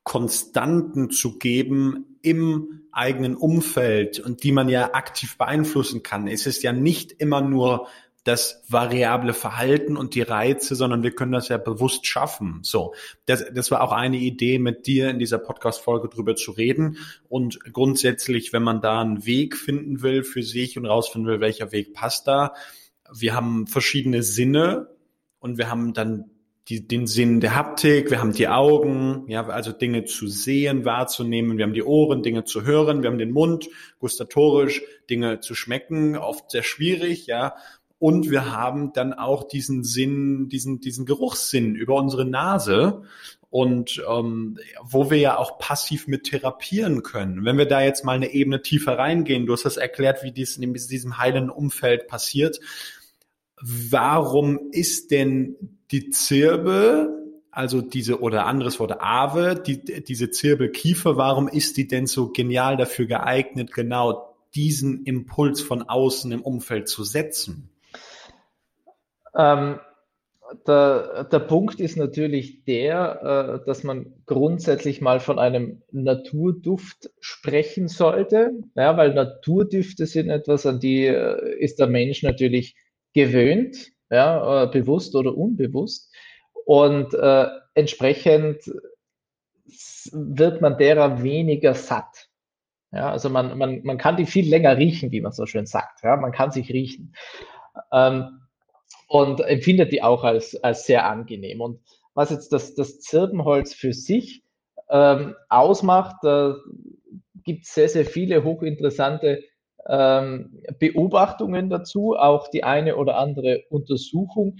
Konstanten 0.09 1.11
zu 1.11 1.37
geben 1.37 2.17
im 2.23 2.89
eigenen 2.93 3.37
Umfeld 3.37 4.19
und 4.19 4.43
die 4.43 4.53
man 4.53 4.71
ja 4.71 4.95
aktiv 4.95 5.37
beeinflussen 5.37 6.03
kann. 6.03 6.27
Es 6.27 6.47
ist 6.47 6.63
ja 6.63 6.73
nicht 6.73 7.13
immer 7.13 7.43
nur 7.43 7.89
das 8.25 8.65
variable 8.69 9.35
Verhalten 9.35 9.99
und 9.99 10.15
die 10.15 10.23
Reize, 10.23 10.77
sondern 10.77 11.03
wir 11.03 11.11
können 11.11 11.33
das 11.33 11.49
ja 11.49 11.59
bewusst 11.59 12.07
schaffen. 12.07 12.61
So, 12.63 12.95
das, 13.27 13.45
das 13.53 13.71
war 13.71 13.83
auch 13.83 13.93
eine 13.93 14.17
Idee, 14.17 14.59
mit 14.59 14.87
dir 14.87 15.11
in 15.11 15.19
dieser 15.19 15.37
Podcast-Folge 15.37 16.09
drüber 16.09 16.37
zu 16.37 16.53
reden. 16.53 16.97
Und 17.29 17.61
grundsätzlich, 17.75 18.55
wenn 18.55 18.63
man 18.63 18.81
da 18.81 19.03
einen 19.03 19.27
Weg 19.27 19.59
finden 19.59 20.01
will 20.01 20.25
für 20.25 20.43
sich 20.43 20.79
und 20.79 20.87
rausfinden 20.87 21.31
will, 21.31 21.41
welcher 21.41 21.71
Weg 21.71 21.93
passt 21.93 22.27
da, 22.27 22.55
wir 23.15 23.35
haben 23.35 23.67
verschiedene 23.67 24.23
Sinne 24.23 24.89
und 25.39 25.59
wir 25.59 25.69
haben 25.69 25.93
dann 25.93 26.31
die, 26.69 26.87
den 26.87 27.07
Sinn 27.07 27.41
der 27.41 27.55
Haptik, 27.55 28.11
wir 28.11 28.21
haben 28.21 28.33
die 28.33 28.49
Augen, 28.49 29.25
ja, 29.29 29.47
also 29.47 29.73
Dinge 29.73 30.05
zu 30.05 30.29
sehen, 30.29 30.85
wahrzunehmen, 30.85 31.57
wir 31.57 31.65
haben 31.65 31.73
die 31.73 31.83
Ohren, 31.83 32.23
Dinge 32.23 32.45
zu 32.45 32.65
hören, 32.65 33.03
wir 33.03 33.11
haben 33.11 33.19
den 33.19 33.33
Mund, 33.33 33.69
gustatorisch, 33.99 34.83
Dinge 35.09 35.41
zu 35.41 35.55
schmecken, 35.55 36.17
oft 36.17 36.51
sehr 36.51 36.63
schwierig, 36.63 37.27
ja, 37.27 37.55
und 37.99 38.31
wir 38.31 38.53
haben 38.53 38.93
dann 38.93 39.13
auch 39.13 39.49
diesen 39.49 39.83
Sinn, 39.83 40.49
diesen, 40.49 40.81
diesen 40.81 41.05
Geruchssinn 41.05 41.75
über 41.75 41.97
unsere 41.97 42.25
Nase 42.25 43.03
und 43.51 44.03
ähm, 44.09 44.59
wo 44.83 45.11
wir 45.11 45.19
ja 45.19 45.37
auch 45.39 45.59
passiv 45.59 46.07
mit 46.07 46.25
therapieren 46.25 47.03
können. 47.03 47.45
Wenn 47.45 47.59
wir 47.59 47.67
da 47.67 47.81
jetzt 47.81 48.05
mal 48.05 48.13
eine 48.13 48.33
Ebene 48.33 48.63
tiefer 48.63 48.99
reingehen, 48.99 49.47
du 49.47 49.55
hast 49.55 49.65
das 49.65 49.79
erklärt, 49.79 50.23
wie 50.23 50.33
dies 50.33 50.59
in 50.59 50.73
diesem 50.73 51.19
heilen 51.19 51.51
Umfeld 51.51 52.07
passiert. 52.09 52.61
Warum 53.63 54.71
ist 54.73 55.11
denn 55.11 55.57
die 55.91 56.11
Zirbe, 56.11 57.09
also 57.51 57.81
diese 57.81 58.21
oder 58.21 58.47
anderes 58.47 58.79
Wort 58.79 59.01
Ave, 59.01 59.55
die, 59.55 60.05
diese 60.05 60.31
Zirbelkiefer, 60.31 61.17
warum 61.17 61.49
ist 61.49 61.77
die 61.77 61.89
denn 61.89 62.07
so 62.07 62.31
genial 62.31 62.77
dafür 62.77 63.07
geeignet, 63.07 63.73
genau 63.73 64.37
diesen 64.55 65.05
Impuls 65.05 65.61
von 65.61 65.83
außen 65.83 66.31
im 66.33 66.43
Umfeld 66.43 66.89
zu 66.89 67.05
setzen? 67.05 67.71
Ähm, 69.37 69.79
der, 70.67 71.25
der 71.25 71.41
Punkt 71.41 71.81
ist 71.81 71.97
natürlich 71.97 72.65
der, 72.65 73.61
äh, 73.61 73.67
dass 73.67 73.85
man 73.85 74.15
grundsätzlich 74.27 75.01
mal 75.01 75.21
von 75.21 75.39
einem 75.39 75.83
Naturduft 75.93 77.11
sprechen 77.21 77.89
sollte, 77.89 78.53
ja, 78.75 78.97
weil 78.97 79.15
Naturdüfte 79.15 80.07
sind 80.07 80.31
etwas, 80.31 80.65
an 80.65 80.81
die 80.81 81.07
äh, 81.07 81.59
ist 81.59 81.79
der 81.79 81.87
Mensch 81.87 82.23
natürlich 82.23 82.77
gewöhnt, 83.15 83.93
ja, 84.11 84.65
äh, 84.65 84.67
bewusst 84.67 85.15
oder 85.15 85.37
unbewusst. 85.37 86.15
Und 86.65 87.15
äh, 87.15 87.47
entsprechend 87.75 88.71
wird 90.13 90.61
man 90.61 90.79
derer 90.79 91.23
weniger 91.23 91.75
satt. 91.75 92.29
Ja, 92.93 93.11
also 93.11 93.29
man, 93.29 93.57
man, 93.59 93.83
man 93.85 93.99
kann 93.99 94.17
die 94.17 94.27
viel 94.27 94.49
länger 94.49 94.77
riechen, 94.79 95.13
wie 95.13 95.21
man 95.21 95.33
so 95.33 95.45
schön 95.47 95.67
sagt. 95.67 96.03
Ja, 96.03 96.17
man 96.17 96.33
kann 96.33 96.51
sich 96.51 96.71
riechen. 96.71 97.15
Ähm, 97.93 98.41
und 99.09 99.41
empfindet 99.41 99.93
die 99.93 100.03
auch 100.03 100.25
als, 100.25 100.57
als 100.63 100.87
sehr 100.87 101.07
angenehm. 101.07 101.61
Und 101.61 101.81
was 102.15 102.31
jetzt 102.31 102.53
das, 102.53 102.75
das 102.75 103.01
Zirbenholz 103.01 103.75
für 103.75 103.93
sich 103.93 104.43
ähm, 104.91 105.35
ausmacht, 105.49 106.17
da 106.23 106.57
gibt 107.45 107.65
es 107.65 107.75
sehr, 107.75 107.89
sehr 107.89 108.05
viele 108.05 108.45
hochinteressante 108.45 109.43
ähm, 109.89 110.63
Beobachtungen 110.79 111.71
dazu, 111.71 112.15
auch 112.15 112.49
die 112.49 112.65
eine 112.65 112.97
oder 112.97 113.17
andere 113.17 113.65
Untersuchung. 113.71 114.59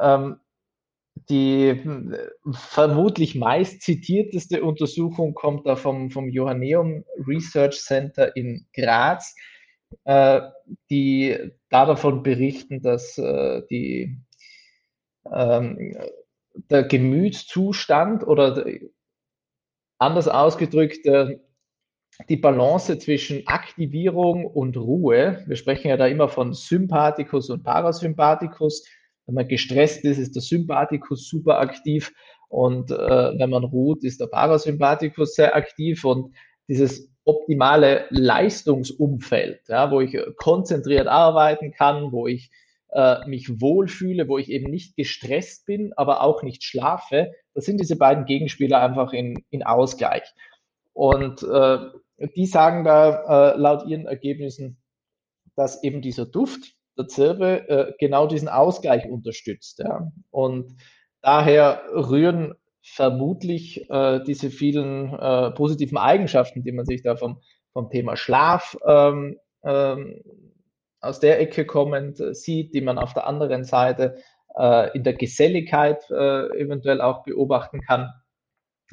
Ähm, 0.00 0.36
die 1.28 1.68
äh, 1.68 2.28
vermutlich 2.52 3.34
meist 3.34 3.82
zitierteste 3.82 4.62
Untersuchung 4.62 5.34
kommt 5.34 5.66
da 5.66 5.76
vom, 5.76 6.10
vom 6.10 6.28
Johanneum 6.28 7.04
Research 7.26 7.80
Center 7.80 8.34
in 8.36 8.66
Graz, 8.74 9.34
äh, 10.04 10.40
die 10.90 11.36
da 11.68 11.86
davon 11.86 12.22
berichten, 12.22 12.80
dass 12.80 13.18
äh, 13.18 13.62
die, 13.70 14.18
ähm, 15.30 15.96
der 16.70 16.84
Gemütszustand 16.84 18.26
oder 18.26 18.64
anders 19.98 20.28
ausgedrückt, 20.28 21.06
äh, 21.06 21.38
die 22.28 22.36
Balance 22.36 22.98
zwischen 22.98 23.46
Aktivierung 23.46 24.46
und 24.46 24.76
Ruhe, 24.76 25.42
wir 25.46 25.56
sprechen 25.56 25.88
ja 25.88 25.96
da 25.96 26.06
immer 26.06 26.28
von 26.28 26.52
Sympathikus 26.52 27.50
und 27.50 27.62
Parasympathikus, 27.62 28.84
wenn 29.26 29.34
man 29.34 29.48
gestresst 29.48 30.04
ist, 30.04 30.18
ist 30.18 30.34
der 30.34 30.42
Sympathikus 30.42 31.28
super 31.28 31.60
aktiv. 31.60 32.12
Und 32.48 32.90
äh, 32.90 33.38
wenn 33.38 33.50
man 33.50 33.64
ruht, 33.64 34.04
ist 34.04 34.20
der 34.20 34.26
Parasympathikus 34.26 35.34
sehr 35.34 35.56
aktiv. 35.56 36.04
Und 36.04 36.34
dieses 36.68 37.08
optimale 37.24 38.06
Leistungsumfeld, 38.10 39.60
ja, 39.68 39.90
wo 39.90 40.00
ich 40.00 40.18
konzentriert 40.36 41.06
arbeiten 41.06 41.72
kann, 41.72 42.12
wo 42.12 42.26
ich 42.26 42.50
äh, 42.90 43.26
mich 43.26 43.60
wohlfühle, 43.60 44.28
wo 44.28 44.38
ich 44.38 44.50
eben 44.50 44.70
nicht 44.70 44.96
gestresst 44.96 45.66
bin, 45.66 45.92
aber 45.96 46.22
auch 46.22 46.42
nicht 46.42 46.64
schlafe, 46.64 47.32
das 47.54 47.64
sind 47.64 47.80
diese 47.80 47.96
beiden 47.96 48.24
Gegenspieler 48.24 48.82
einfach 48.82 49.12
in, 49.12 49.44
in 49.50 49.62
Ausgleich. 49.62 50.24
Und 50.92 51.42
äh, 51.42 51.78
die 52.36 52.46
sagen 52.46 52.84
da 52.84 53.52
äh, 53.52 53.56
laut 53.56 53.86
ihren 53.86 54.06
Ergebnissen, 54.06 54.82
dass 55.56 55.82
eben 55.82 56.02
dieser 56.02 56.26
Duft 56.26 56.74
der 56.98 57.08
Zirbe 57.08 57.68
äh, 57.68 57.92
genau 57.98 58.26
diesen 58.26 58.48
Ausgleich 58.48 59.06
unterstützt. 59.06 59.78
Ja. 59.78 60.10
Und 60.30 60.76
daher 61.22 61.82
rühren 61.92 62.54
vermutlich 62.82 63.88
äh, 63.90 64.20
diese 64.24 64.50
vielen 64.50 65.12
äh, 65.14 65.50
positiven 65.52 65.98
Eigenschaften, 65.98 66.62
die 66.64 66.72
man 66.72 66.84
sich 66.84 67.02
da 67.02 67.16
vom, 67.16 67.40
vom 67.72 67.90
Thema 67.90 68.16
Schlaf 68.16 68.76
ähm, 68.86 69.38
ähm, 69.64 70.22
aus 71.00 71.20
der 71.20 71.40
Ecke 71.40 71.64
kommend 71.64 72.20
äh, 72.20 72.34
sieht, 72.34 72.74
die 72.74 72.80
man 72.80 72.98
auf 72.98 73.14
der 73.14 73.26
anderen 73.26 73.64
Seite 73.64 74.16
äh, 74.56 74.96
in 74.96 75.04
der 75.04 75.14
Geselligkeit 75.14 76.10
äh, 76.10 76.46
eventuell 76.58 77.00
auch 77.00 77.22
beobachten 77.22 77.80
kann. 77.80 78.10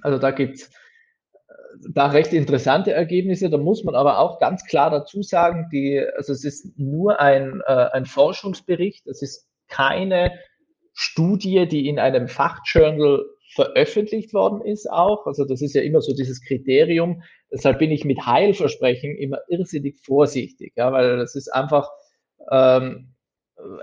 Also 0.01 0.17
da 0.17 0.31
gibt 0.31 0.57
es 0.57 0.71
da 1.91 2.07
recht 2.07 2.33
interessante 2.33 2.91
Ergebnisse. 2.91 3.49
Da 3.49 3.57
muss 3.57 3.83
man 3.83 3.95
aber 3.95 4.19
auch 4.19 4.39
ganz 4.39 4.65
klar 4.65 4.89
dazu 4.89 5.21
sagen, 5.21 5.69
die, 5.71 6.03
also 6.17 6.33
es 6.33 6.43
ist 6.43 6.77
nur 6.77 7.19
ein, 7.19 7.61
ein 7.61 8.05
Forschungsbericht, 8.05 9.07
es 9.07 9.21
ist 9.21 9.47
keine 9.67 10.31
Studie, 10.93 11.67
die 11.67 11.88
in 11.88 11.99
einem 11.99 12.27
Fachjournal 12.27 13.23
veröffentlicht 13.53 14.33
worden 14.33 14.61
ist 14.61 14.89
auch. 14.91 15.25
Also 15.25 15.45
das 15.45 15.61
ist 15.61 15.73
ja 15.73 15.81
immer 15.81 16.01
so 16.01 16.13
dieses 16.13 16.41
Kriterium. 16.41 17.23
Deshalb 17.51 17.79
bin 17.79 17.91
ich 17.91 18.05
mit 18.05 18.25
Heilversprechen 18.25 19.15
immer 19.15 19.39
irrsinnig 19.47 19.99
vorsichtig, 20.01 20.73
ja, 20.75 20.91
weil 20.91 21.17
das 21.17 21.35
ist 21.35 21.49
einfach 21.49 21.89
ähm, 22.51 23.15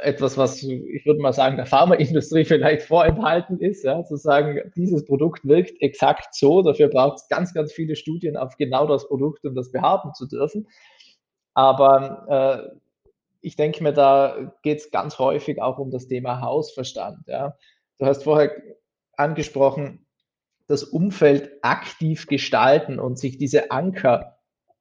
etwas, 0.02 0.36
was 0.38 0.62
ich 0.62 1.06
würde 1.06 1.20
mal 1.20 1.32
sagen, 1.32 1.56
der 1.56 1.66
Pharmaindustrie 1.66 2.44
vielleicht 2.46 2.82
vorenthalten 2.82 3.58
ist, 3.58 3.84
ja, 3.84 4.04
zu 4.04 4.16
sagen, 4.16 4.72
dieses 4.76 5.04
Produkt 5.04 5.46
wirkt 5.46 5.80
exakt 5.80 6.34
so, 6.34 6.62
dafür 6.62 6.88
braucht 6.88 7.18
es 7.18 7.28
ganz, 7.28 7.54
ganz 7.54 7.72
viele 7.72 7.96
Studien 7.96 8.36
auf 8.36 8.56
genau 8.56 8.86
das 8.86 9.08
Produkt, 9.08 9.44
um 9.44 9.54
das 9.54 9.72
behaupten 9.72 10.14
zu 10.14 10.26
dürfen. 10.26 10.68
Aber 11.54 12.70
äh, 12.72 12.76
ich 13.40 13.56
denke 13.56 13.82
mir, 13.82 13.92
da 13.92 14.52
geht 14.62 14.78
es 14.78 14.90
ganz 14.90 15.18
häufig 15.18 15.62
auch 15.62 15.78
um 15.78 15.90
das 15.90 16.08
Thema 16.08 16.40
Hausverstand. 16.40 17.26
Ja. 17.26 17.56
Du 17.98 18.06
hast 18.06 18.24
vorher 18.24 18.50
angesprochen, 19.16 20.06
das 20.66 20.82
Umfeld 20.82 21.52
aktiv 21.62 22.26
gestalten 22.26 22.98
und 22.98 23.18
sich 23.18 23.38
diese 23.38 23.70
Anker 23.70 24.35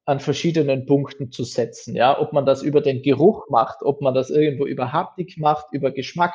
an 0.06 0.20
verschiedenen 0.20 0.86
Punkten 0.86 1.32
zu 1.32 1.44
setzen. 1.44 1.96
Ja, 1.96 2.18
ob 2.18 2.32
man 2.32 2.46
das 2.46 2.62
über 2.62 2.80
den 2.80 3.02
Geruch 3.02 3.50
macht, 3.50 3.82
ob 3.82 4.00
man 4.00 4.14
das 4.14 4.30
irgendwo 4.30 4.64
über 4.64 4.92
Haptik 4.92 5.36
macht, 5.36 5.66
über 5.72 5.90
Geschmack. 5.90 6.34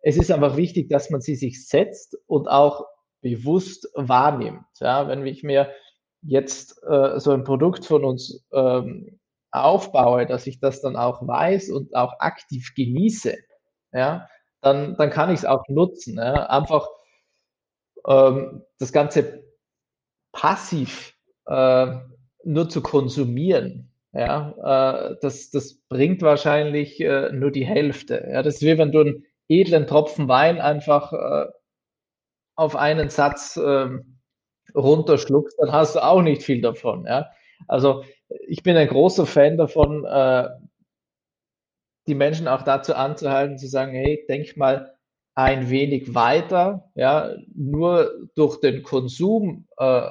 Es 0.00 0.16
ist 0.16 0.30
einfach 0.30 0.56
wichtig, 0.56 0.90
dass 0.90 1.08
man 1.08 1.22
sie 1.22 1.34
sich 1.34 1.66
setzt 1.66 2.18
und 2.26 2.48
auch 2.48 2.86
bewusst 3.22 3.88
wahrnimmt. 3.94 4.66
Ja, 4.78 5.08
wenn 5.08 5.26
ich 5.26 5.42
mir 5.42 5.72
jetzt 6.20 6.82
äh, 6.86 7.18
so 7.18 7.32
ein 7.32 7.44
Produkt 7.44 7.86
von 7.86 8.04
uns 8.04 8.44
ähm, 8.52 9.18
aufbaue, 9.50 10.26
dass 10.26 10.46
ich 10.46 10.60
das 10.60 10.82
dann 10.82 10.96
auch 10.96 11.26
weiß 11.26 11.70
und 11.70 11.94
auch 11.96 12.20
aktiv 12.20 12.72
genieße, 12.76 13.36
ja, 13.92 14.28
dann, 14.60 14.96
dann 14.96 15.10
kann 15.10 15.30
ich 15.30 15.40
es 15.40 15.44
auch 15.46 15.64
nutzen. 15.68 16.18
Ja. 16.18 16.46
Einfach 16.46 16.88
ähm, 18.06 18.64
das 18.78 18.92
Ganze 18.92 19.44
passiv 20.32 21.14
äh, 21.46 21.96
nur 22.44 22.68
zu 22.68 22.82
konsumieren, 22.82 23.92
ja, 24.12 25.10
äh, 25.10 25.16
das, 25.22 25.50
das 25.50 25.80
bringt 25.88 26.20
wahrscheinlich 26.22 27.00
äh, 27.00 27.30
nur 27.32 27.50
die 27.50 27.64
Hälfte. 27.64 28.28
Ja. 28.30 28.42
Das 28.42 28.56
ist 28.56 28.62
wie 28.62 28.76
wenn 28.76 28.92
du 28.92 29.00
einen 29.00 29.24
edlen 29.48 29.86
Tropfen 29.86 30.28
Wein 30.28 30.60
einfach 30.60 31.12
äh, 31.12 31.50
auf 32.54 32.76
einen 32.76 33.08
Satz 33.08 33.58
ähm, 33.62 34.20
runterschluckst, 34.74 35.58
dann 35.58 35.72
hast 35.72 35.96
du 35.96 36.04
auch 36.04 36.22
nicht 36.22 36.42
viel 36.42 36.60
davon. 36.60 37.06
Ja. 37.06 37.30
Also 37.68 38.04
ich 38.48 38.62
bin 38.62 38.76
ein 38.76 38.88
großer 38.88 39.24
Fan 39.26 39.56
davon, 39.56 40.04
äh, 40.04 40.48
die 42.06 42.14
Menschen 42.14 42.48
auch 42.48 42.62
dazu 42.62 42.94
anzuhalten, 42.94 43.58
zu 43.58 43.68
sagen, 43.68 43.92
hey, 43.92 44.24
denk 44.28 44.56
mal 44.56 44.94
ein 45.34 45.70
wenig 45.70 46.14
weiter. 46.14 46.90
Ja, 46.94 47.34
nur 47.54 48.28
durch 48.34 48.60
den 48.60 48.82
Konsum 48.82 49.66
äh, 49.78 50.10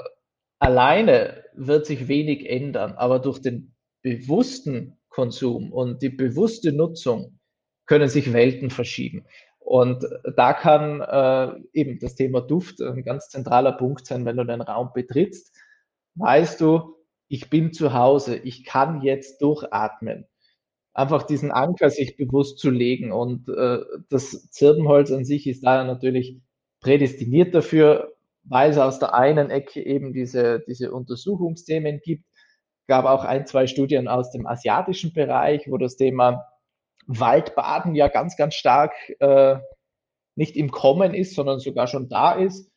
alleine 0.61 1.43
wird 1.53 1.85
sich 1.85 2.07
wenig 2.07 2.49
ändern, 2.49 2.93
aber 2.93 3.19
durch 3.19 3.39
den 3.39 3.73
bewussten 4.01 4.97
Konsum 5.09 5.73
und 5.73 6.01
die 6.01 6.09
bewusste 6.09 6.71
Nutzung 6.71 7.39
können 7.85 8.07
sich 8.07 8.31
Welten 8.31 8.69
verschieben. 8.69 9.25
Und 9.59 10.05
da 10.35 10.53
kann 10.53 11.01
äh, 11.01 11.59
eben 11.73 11.99
das 11.99 12.15
Thema 12.15 12.41
Duft 12.41 12.81
ein 12.81 13.03
ganz 13.03 13.29
zentraler 13.29 13.73
Punkt 13.73 14.05
sein, 14.05 14.25
wenn 14.25 14.37
du 14.37 14.45
den 14.45 14.61
Raum 14.61 14.91
betrittst. 14.93 15.55
Weißt 16.15 16.61
du, 16.61 16.95
ich 17.27 17.49
bin 17.49 17.73
zu 17.73 17.93
Hause, 17.93 18.37
ich 18.37 18.63
kann 18.63 19.01
jetzt 19.01 19.41
durchatmen 19.41 20.25
einfach 20.93 21.23
diesen 21.23 21.51
Anker 21.51 21.89
sich 21.89 22.17
bewusst 22.17 22.59
zu 22.59 22.69
legen. 22.69 23.11
Und 23.11 23.49
äh, 23.49 23.79
das 24.09 24.49
Zirbenholz 24.51 25.11
an 25.11 25.25
sich 25.25 25.47
ist 25.47 25.63
daher 25.65 25.85
natürlich 25.85 26.39
prädestiniert 26.81 27.53
dafür, 27.53 28.13
weil 28.43 28.71
es 28.71 28.77
aus 28.77 28.99
der 28.99 29.13
einen 29.13 29.49
Ecke 29.49 29.83
eben 29.83 30.13
diese, 30.13 30.61
diese 30.67 30.91
Untersuchungsthemen 30.91 31.99
gibt. 32.03 32.25
Gab 32.87 33.05
auch 33.05 33.23
ein, 33.23 33.45
zwei 33.45 33.67
Studien 33.67 34.07
aus 34.07 34.31
dem 34.31 34.47
asiatischen 34.47 35.13
Bereich, 35.13 35.69
wo 35.69 35.77
das 35.77 35.95
Thema 35.95 36.45
Waldbaden 37.07 37.95
ja 37.95 38.07
ganz, 38.07 38.35
ganz 38.35 38.55
stark 38.55 38.93
äh, 39.19 39.57
nicht 40.35 40.55
im 40.55 40.71
Kommen 40.71 41.13
ist, 41.13 41.35
sondern 41.35 41.59
sogar 41.59 41.87
schon 41.87 42.09
da 42.09 42.33
ist. 42.33 42.69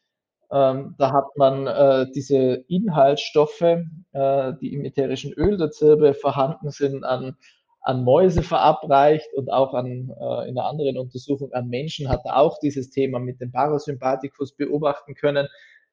Ähm, 0.51 0.95
da 0.99 1.13
hat 1.13 1.37
man 1.37 1.67
äh, 1.67 2.07
diese 2.15 2.65
Inhaltsstoffe, 2.69 3.63
äh, 3.63 4.53
die 4.61 4.73
im 4.73 4.85
ätherischen 4.85 5.33
Öl 5.33 5.57
der 5.57 5.71
Zirbe 5.71 6.15
vorhanden 6.15 6.71
sind, 6.71 7.05
an 7.05 7.37
an 7.85 8.03
Mäuse 8.03 8.43
verabreicht 8.43 9.33
und 9.35 9.53
auch 9.53 9.75
an, 9.75 9.87
äh, 9.87 10.49
in 10.49 10.59
einer 10.59 10.65
anderen 10.65 10.97
Untersuchung 10.97 11.53
an 11.53 11.69
Menschen 11.69 12.09
hat 12.09 12.23
er 12.25 12.39
auch 12.39 12.59
dieses 12.59 12.91
Thema 12.91 13.19
mit 13.19 13.41
dem 13.41 13.53
Parasympathikus 13.53 14.57
beobachten 14.57 15.15
können, 15.15 15.47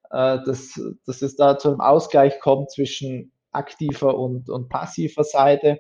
äh, 0.10 0.40
dass, 0.46 0.82
dass 1.06 1.22
es 1.22 1.36
da 1.36 1.58
zu 1.58 1.68
einem 1.68 1.82
Ausgleich 1.82 2.40
kommt 2.40 2.72
zwischen 2.72 3.34
aktiver 3.52 4.18
und, 4.18 4.50
und 4.50 4.70
passiver 4.70 5.26
Seite. 5.26 5.80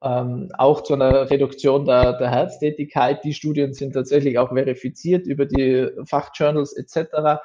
Ähm, 0.00 0.50
auch 0.58 0.82
zu 0.82 0.94
einer 0.94 1.28
Reduktion 1.28 1.86
der, 1.86 2.12
der 2.18 2.30
Herztätigkeit. 2.30 3.24
Die 3.24 3.34
Studien 3.34 3.72
sind 3.72 3.94
tatsächlich 3.94 4.38
auch 4.38 4.52
verifiziert 4.52 5.26
über 5.26 5.46
die 5.46 5.88
Fachjournals 6.04 6.72
etc. 6.76 7.40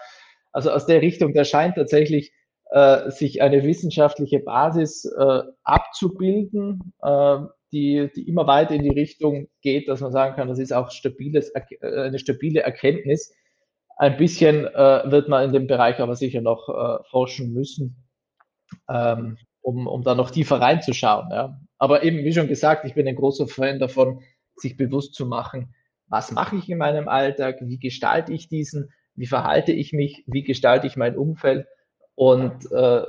Also 0.52 0.70
aus 0.70 0.86
der 0.86 1.02
Richtung, 1.02 1.34
da 1.34 1.46
scheint 1.46 1.76
tatsächlich 1.76 2.32
äh, 2.70 3.10
sich 3.12 3.42
eine 3.42 3.64
wissenschaftliche 3.64 4.40
Basis 4.40 5.06
äh, 5.06 5.42
abzubilden, 5.64 6.94
äh, 7.02 7.38
die, 7.72 8.10
die 8.16 8.28
immer 8.28 8.48
weiter 8.48 8.74
in 8.74 8.84
die 8.84 8.90
Richtung 8.90 9.48
geht, 9.62 9.88
dass 9.88 10.02
man 10.02 10.12
sagen 10.12 10.36
kann, 10.36 10.48
das 10.48 10.60
ist 10.60 10.74
auch 10.74 10.92
stabiles, 10.92 11.52
äh, 11.54 11.64
eine 11.82 12.20
stabile 12.20 12.62
Erkenntnis. 12.62 13.34
Ein 13.98 14.18
bisschen 14.18 14.66
äh, 14.66 15.12
wird 15.12 15.28
man 15.30 15.46
in 15.46 15.54
dem 15.54 15.68
Bereich 15.68 16.00
aber 16.00 16.16
sicher 16.16 16.42
noch 16.42 16.70
forschen 17.10 17.54
müssen, 17.54 18.08
ähm, 18.90 19.38
um, 19.62 19.88
um 19.88 20.04
da 20.04 20.16
noch 20.16 20.32
tiefer 20.32 20.62
reinzuschauen. 20.62 21.30
Ja. 21.32 21.60
Aber 21.78 22.04
eben, 22.04 22.24
wie 22.24 22.34
schon 22.34 22.48
gesagt, 22.48 22.86
ich 22.86 22.94
bin 22.94 23.08
ein 23.08 23.16
großer 23.16 23.48
Fan 23.48 23.80
davon, 23.80 24.22
sich 24.56 24.78
bewusst 24.78 25.16
zu 25.16 25.26
machen, 25.26 25.74
was 26.08 26.32
mache 26.32 26.56
ich 26.56 26.70
in 26.70 26.78
meinem 26.78 27.08
Alltag, 27.08 27.60
wie 27.62 27.80
gestalte 27.80 28.34
ich 28.34 28.50
diesen, 28.50 28.90
wie 29.16 29.28
verhalte 29.28 29.72
ich 29.72 29.94
mich, 29.94 30.24
wie 30.28 30.44
gestalte 30.44 30.88
ich 30.88 30.98
mein 30.98 31.18
Umfeld. 31.18 31.68
Und 32.20 32.70
äh, 32.74 33.04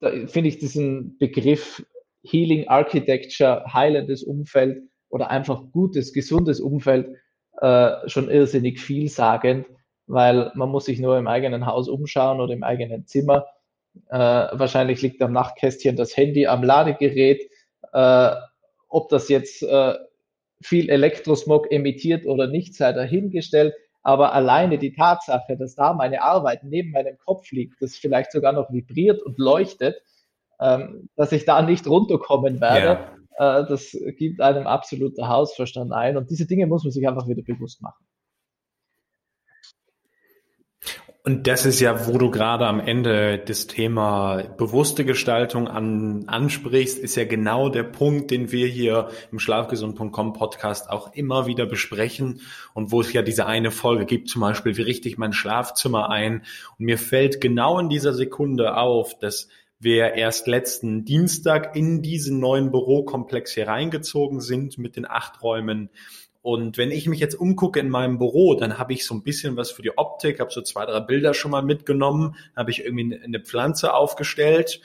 da 0.00 0.10
finde 0.26 0.48
ich 0.48 0.58
diesen 0.58 1.18
Begriff 1.18 1.84
Healing 2.22 2.66
Architecture, 2.66 3.62
heilendes 3.74 4.22
Umfeld 4.22 4.84
oder 5.10 5.28
einfach 5.28 5.62
gutes, 5.70 6.14
gesundes 6.14 6.58
Umfeld 6.58 7.14
äh, 7.60 8.08
schon 8.08 8.30
irrsinnig 8.30 8.80
vielsagend, 8.80 9.66
weil 10.06 10.50
man 10.54 10.70
muss 10.70 10.86
sich 10.86 10.98
nur 10.98 11.18
im 11.18 11.26
eigenen 11.26 11.66
Haus 11.66 11.90
umschauen 11.90 12.40
oder 12.40 12.54
im 12.54 12.62
eigenen 12.62 13.06
Zimmer. 13.06 13.44
Äh, 14.08 14.16
wahrscheinlich 14.16 15.02
liegt 15.02 15.20
am 15.20 15.32
Nachtkästchen 15.32 15.96
das 15.96 16.16
Handy 16.16 16.46
am 16.46 16.62
Ladegerät. 16.62 17.42
Äh, 17.92 18.30
ob 18.88 19.10
das 19.10 19.28
jetzt 19.28 19.62
äh, 19.62 19.92
viel 20.62 20.88
Elektrosmog 20.88 21.70
emittiert 21.70 22.24
oder 22.24 22.46
nicht, 22.46 22.76
sei 22.76 22.94
dahingestellt. 22.94 23.74
Aber 24.06 24.34
alleine 24.34 24.78
die 24.78 24.92
Tatsache, 24.92 25.56
dass 25.56 25.74
da 25.74 25.92
meine 25.92 26.22
Arbeit 26.22 26.62
neben 26.62 26.92
meinem 26.92 27.18
Kopf 27.18 27.50
liegt, 27.50 27.82
das 27.82 27.96
vielleicht 27.96 28.30
sogar 28.30 28.52
noch 28.52 28.72
vibriert 28.72 29.20
und 29.20 29.36
leuchtet, 29.36 29.96
ähm, 30.60 31.08
dass 31.16 31.32
ich 31.32 31.44
da 31.44 31.60
nicht 31.60 31.88
runterkommen 31.88 32.60
werde, 32.60 33.00
ja. 33.36 33.62
äh, 33.62 33.66
das 33.66 33.98
gibt 34.16 34.40
einem 34.40 34.68
absoluter 34.68 35.26
Hausverstand 35.26 35.92
ein. 35.92 36.16
Und 36.16 36.30
diese 36.30 36.46
Dinge 36.46 36.68
muss 36.68 36.84
man 36.84 36.92
sich 36.92 37.08
einfach 37.08 37.26
wieder 37.26 37.42
bewusst 37.42 37.82
machen. 37.82 38.06
Und 41.26 41.48
das 41.48 41.66
ist 41.66 41.80
ja, 41.80 42.06
wo 42.06 42.18
du 42.18 42.30
gerade 42.30 42.68
am 42.68 42.78
Ende 42.78 43.36
das 43.44 43.66
Thema 43.66 44.44
bewusste 44.58 45.04
Gestaltung 45.04 45.66
an, 45.66 46.22
ansprichst, 46.28 47.00
ist 47.00 47.16
ja 47.16 47.24
genau 47.24 47.68
der 47.68 47.82
Punkt, 47.82 48.30
den 48.30 48.52
wir 48.52 48.68
hier 48.68 49.08
im 49.32 49.40
Schlafgesund.com 49.40 50.34
Podcast 50.34 50.88
auch 50.88 51.12
immer 51.14 51.48
wieder 51.48 51.66
besprechen 51.66 52.42
und 52.74 52.92
wo 52.92 53.00
es 53.00 53.12
ja 53.12 53.22
diese 53.22 53.44
eine 53.46 53.72
Folge 53.72 54.06
gibt, 54.06 54.28
zum 54.28 54.40
Beispiel, 54.42 54.76
wie 54.76 54.82
richte 54.82 55.08
ich 55.08 55.18
mein 55.18 55.32
Schlafzimmer 55.32 56.10
ein? 56.10 56.44
Und 56.78 56.84
mir 56.84 56.96
fällt 56.96 57.40
genau 57.40 57.80
in 57.80 57.88
dieser 57.88 58.12
Sekunde 58.12 58.76
auf, 58.76 59.18
dass 59.18 59.48
wir 59.80 60.14
erst 60.14 60.46
letzten 60.46 61.04
Dienstag 61.04 61.74
in 61.74 62.02
diesen 62.02 62.38
neuen 62.38 62.70
Bürokomplex 62.70 63.52
hier 63.52 63.66
reingezogen 63.66 64.40
sind 64.40 64.78
mit 64.78 64.94
den 64.94 65.10
acht 65.10 65.42
Räumen. 65.42 65.90
Und 66.46 66.78
wenn 66.78 66.92
ich 66.92 67.08
mich 67.08 67.18
jetzt 67.18 67.34
umgucke 67.34 67.80
in 67.80 67.90
meinem 67.90 68.18
Büro, 68.18 68.54
dann 68.54 68.78
habe 68.78 68.92
ich 68.92 69.04
so 69.04 69.16
ein 69.16 69.24
bisschen 69.24 69.56
was 69.56 69.72
für 69.72 69.82
die 69.82 69.98
Optik, 69.98 70.38
habe 70.38 70.52
so 70.52 70.62
zwei, 70.62 70.86
drei 70.86 71.00
Bilder 71.00 71.34
schon 71.34 71.50
mal 71.50 71.62
mitgenommen, 71.62 72.36
habe 72.54 72.70
ich 72.70 72.84
irgendwie 72.84 73.18
eine 73.20 73.40
Pflanze 73.40 73.92
aufgestellt. 73.92 74.80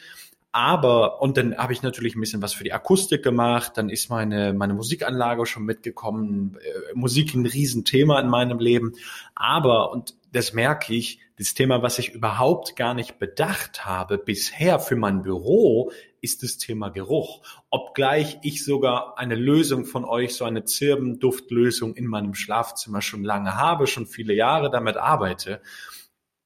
Aber, 0.52 1.22
und 1.22 1.38
dann 1.38 1.56
habe 1.56 1.74
ich 1.74 1.84
natürlich 1.84 2.16
ein 2.16 2.20
bisschen 2.20 2.42
was 2.42 2.54
für 2.54 2.64
die 2.64 2.74
Akustik 2.74 3.22
gemacht, 3.22 3.74
dann 3.76 3.90
ist 3.90 4.10
meine, 4.10 4.54
meine 4.54 4.74
Musikanlage 4.74 5.46
schon 5.46 5.64
mitgekommen. 5.64 6.58
Äh, 6.64 6.96
Musik 6.96 7.36
ein 7.36 7.46
Riesenthema 7.46 8.20
in 8.20 8.28
meinem 8.28 8.58
Leben. 8.58 8.94
Aber, 9.36 9.92
und 9.92 10.16
das 10.34 10.54
merke 10.54 10.96
ich, 10.96 11.20
das 11.38 11.54
Thema, 11.54 11.84
was 11.84 12.00
ich 12.00 12.10
überhaupt 12.10 12.76
gar 12.76 12.96
nicht 12.96 13.20
bedacht 13.20 13.86
habe 13.86 14.18
bisher 14.18 14.80
für 14.80 14.96
mein 14.96 15.22
Büro, 15.22 15.92
ist 16.22 16.44
das 16.44 16.58
Thema 16.58 16.90
Geruch. 16.90 17.42
Obgleich 17.70 18.38
ich 18.44 18.64
sogar 18.64 19.18
eine 19.18 19.36
Lösung 19.36 19.86
von 19.86 20.06
euch, 20.06 20.36
so 20.36 20.46
eine 20.46 20.64
Zirbenduftlösung 20.64 21.96
in 21.96 22.06
meinem 22.06 22.36
Schlafzimmer 22.36 23.02
schon 23.02 23.24
lange 23.24 23.58
habe, 23.58 23.88
schon 23.88 24.06
viele 24.06 24.34
Jahre 24.34 24.70
damit 24.70 24.98
arbeite. 24.98 25.62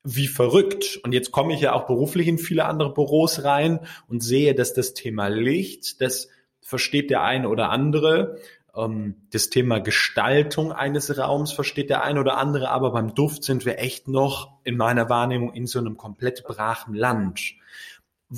Wie 0.03 0.27
verrückt. 0.27 0.99
Und 1.03 1.13
jetzt 1.13 1.31
komme 1.31 1.53
ich 1.53 1.61
ja 1.61 1.73
auch 1.73 1.87
beruflich 1.87 2.27
in 2.27 2.37
viele 2.37 2.65
andere 2.65 2.93
Büros 2.93 3.43
rein 3.43 3.79
und 4.07 4.21
sehe, 4.21 4.55
dass 4.55 4.73
das 4.73 4.93
Thema 4.93 5.27
Licht, 5.27 5.99
das 6.01 6.29
versteht 6.61 7.09
der 7.09 7.23
eine 7.23 7.49
oder 7.49 7.69
andere, 7.69 8.39
ähm, 8.75 9.15
das 9.31 9.49
Thema 9.49 9.79
Gestaltung 9.79 10.71
eines 10.71 11.17
Raums 11.17 11.51
versteht 11.51 11.89
der 11.89 12.03
eine 12.03 12.19
oder 12.19 12.37
andere, 12.37 12.69
aber 12.69 12.91
beim 12.91 13.13
Duft 13.13 13.43
sind 13.43 13.65
wir 13.65 13.79
echt 13.79 14.07
noch 14.07 14.51
in 14.63 14.77
meiner 14.77 15.09
Wahrnehmung 15.09 15.53
in 15.53 15.67
so 15.67 15.79
einem 15.79 15.97
komplett 15.97 16.43
brachen 16.43 16.93
Land. 16.93 17.55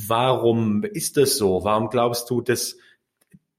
Warum 0.05 0.83
ist 0.83 1.17
das 1.17 1.37
so? 1.37 1.63
Warum 1.63 1.89
glaubst 1.89 2.29
du, 2.29 2.41
dass 2.41 2.77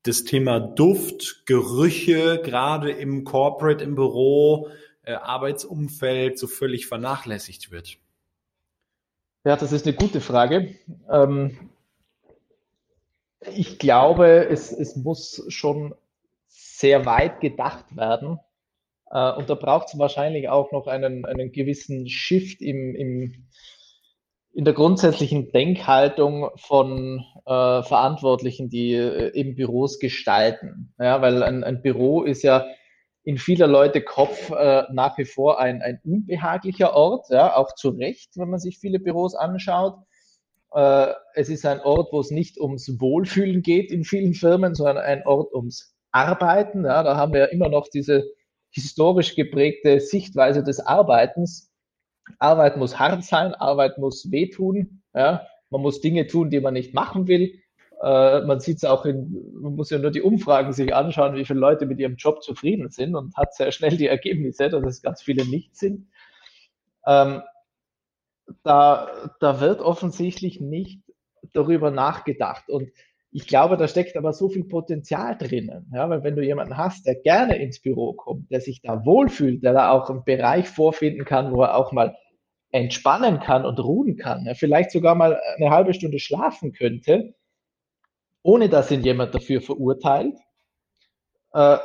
das 0.04 0.22
Thema 0.22 0.60
Duft, 0.60 1.42
Gerüche, 1.46 2.40
gerade 2.44 2.92
im 2.92 3.24
Corporate, 3.24 3.82
im 3.82 3.96
Büro, 3.96 4.68
äh, 5.02 5.14
Arbeitsumfeld 5.14 6.38
so 6.38 6.46
völlig 6.46 6.86
vernachlässigt 6.86 7.72
wird? 7.72 7.96
Ja, 9.44 9.56
das 9.56 9.72
ist 9.72 9.86
eine 9.86 9.96
gute 9.96 10.20
Frage. 10.20 10.76
Ähm, 11.10 11.70
ich 13.56 13.80
glaube, 13.80 14.46
es, 14.48 14.70
es 14.70 14.94
muss 14.94 15.44
schon 15.48 15.92
sehr 16.46 17.04
weit 17.04 17.40
gedacht 17.40 17.96
werden. 17.96 18.38
Äh, 19.10 19.32
und 19.32 19.50
da 19.50 19.56
braucht 19.56 19.88
es 19.88 19.98
wahrscheinlich 19.98 20.48
auch 20.48 20.70
noch 20.70 20.86
einen, 20.86 21.24
einen 21.24 21.50
gewissen 21.50 22.08
Shift 22.08 22.62
im, 22.62 22.94
im, 22.94 23.48
in 24.52 24.64
der 24.64 24.74
grundsätzlichen 24.74 25.52
Denkhaltung 25.52 26.50
von 26.56 27.24
äh, 27.46 27.82
Verantwortlichen, 27.82 28.68
die 28.68 28.94
äh, 28.94 29.32
eben 29.34 29.54
Büros 29.54 29.98
gestalten. 29.98 30.94
Ja, 30.98 31.22
weil 31.22 31.42
ein, 31.42 31.64
ein 31.64 31.82
Büro 31.82 32.22
ist 32.24 32.42
ja 32.42 32.66
in 33.24 33.36
vieler 33.36 33.66
Leute 33.66 34.00
Kopf 34.00 34.50
äh, 34.50 34.84
nach 34.90 35.18
wie 35.18 35.26
vor 35.26 35.60
ein, 35.60 35.82
ein 35.82 36.00
unbehaglicher 36.02 36.94
Ort, 36.94 37.26
ja, 37.28 37.54
auch 37.56 37.74
zu 37.74 37.90
Recht, 37.90 38.30
wenn 38.36 38.48
man 38.48 38.58
sich 38.58 38.78
viele 38.78 38.98
Büros 38.98 39.34
anschaut. 39.34 39.98
Äh, 40.72 41.08
es 41.34 41.50
ist 41.50 41.66
ein 41.66 41.80
Ort, 41.80 42.12
wo 42.12 42.20
es 42.20 42.30
nicht 42.30 42.58
ums 42.58 42.98
Wohlfühlen 43.00 43.62
geht 43.62 43.92
in 43.92 44.04
vielen 44.04 44.34
Firmen, 44.34 44.74
sondern 44.74 44.98
ein 44.98 45.26
Ort 45.26 45.52
ums 45.52 45.94
Arbeiten. 46.10 46.84
Ja, 46.84 47.02
da 47.02 47.16
haben 47.16 47.34
wir 47.34 47.52
immer 47.52 47.68
noch 47.68 47.88
diese 47.88 48.24
historisch 48.70 49.34
geprägte 49.34 50.00
Sichtweise 50.00 50.62
des 50.62 50.80
Arbeitens. 50.80 51.67
Arbeit 52.38 52.76
muss 52.76 52.98
hart 52.98 53.24
sein, 53.24 53.54
Arbeit 53.54 53.98
muss 53.98 54.30
wehtun. 54.30 55.02
Ja, 55.14 55.46
man 55.70 55.82
muss 55.82 56.00
Dinge 56.00 56.26
tun, 56.26 56.50
die 56.50 56.60
man 56.60 56.74
nicht 56.74 56.94
machen 56.94 57.26
will. 57.28 57.60
Äh, 58.02 58.42
man 58.42 58.60
sieht 58.60 58.78
es 58.78 58.84
auch 58.84 59.04
in, 59.04 59.52
man 59.60 59.74
muss 59.74 59.90
ja 59.90 59.98
nur 59.98 60.10
die 60.10 60.22
Umfragen 60.22 60.72
sich 60.72 60.94
anschauen, 60.94 61.34
wie 61.34 61.44
viele 61.44 61.58
Leute 61.58 61.86
mit 61.86 61.98
ihrem 61.98 62.16
Job 62.16 62.42
zufrieden 62.42 62.90
sind 62.90 63.14
und 63.16 63.36
hat 63.36 63.54
sehr 63.54 63.72
schnell 63.72 63.96
die 63.96 64.06
Ergebnisse, 64.06 64.68
dass 64.68 64.84
es 64.84 65.02
ganz 65.02 65.22
viele 65.22 65.44
nicht 65.44 65.76
sind. 65.76 66.06
Ähm, 67.06 67.42
da, 68.62 69.34
da 69.40 69.60
wird 69.60 69.80
offensichtlich 69.80 70.60
nicht 70.60 71.02
darüber 71.52 71.90
nachgedacht. 71.90 72.68
Und 72.68 72.90
ich 73.30 73.46
glaube, 73.46 73.76
da 73.76 73.88
steckt 73.88 74.16
aber 74.16 74.32
so 74.32 74.48
viel 74.48 74.64
Potenzial 74.64 75.36
drinnen. 75.36 75.90
Ja, 75.92 76.08
weil 76.08 76.22
wenn 76.22 76.36
du 76.36 76.42
jemanden 76.42 76.76
hast, 76.76 77.06
der 77.06 77.14
gerne 77.14 77.58
ins 77.58 77.80
Büro 77.80 78.14
kommt, 78.14 78.50
der 78.50 78.60
sich 78.60 78.80
da 78.80 79.04
wohlfühlt, 79.04 79.62
der 79.62 79.74
da 79.74 79.90
auch 79.90 80.08
einen 80.08 80.24
Bereich 80.24 80.68
vorfinden 80.68 81.24
kann, 81.24 81.52
wo 81.52 81.62
er 81.62 81.76
auch 81.76 81.92
mal 81.92 82.16
entspannen 82.70 83.40
kann 83.40 83.64
und 83.64 83.78
ruhen 83.80 84.16
kann, 84.16 84.44
ja, 84.46 84.54
vielleicht 84.54 84.90
sogar 84.90 85.14
mal 85.14 85.40
eine 85.56 85.70
halbe 85.70 85.94
Stunde 85.94 86.18
schlafen 86.18 86.72
könnte, 86.72 87.34
ohne 88.42 88.68
dass 88.68 88.90
ihn 88.90 89.02
jemand 89.02 89.34
dafür 89.34 89.60
verurteilt, 89.60 90.36
äh, 91.52 91.78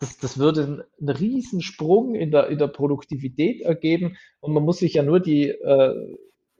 das, 0.00 0.18
das 0.18 0.38
würde 0.38 0.84
einen 1.00 1.08
Riesensprung 1.08 2.14
in 2.14 2.32
der, 2.32 2.48
in 2.48 2.58
der 2.58 2.68
Produktivität 2.68 3.62
ergeben 3.62 4.16
und 4.40 4.52
man 4.52 4.64
muss 4.64 4.78
sich 4.78 4.94
ja 4.94 5.02
nur 5.02 5.20
die, 5.20 5.48
äh, 5.48 5.94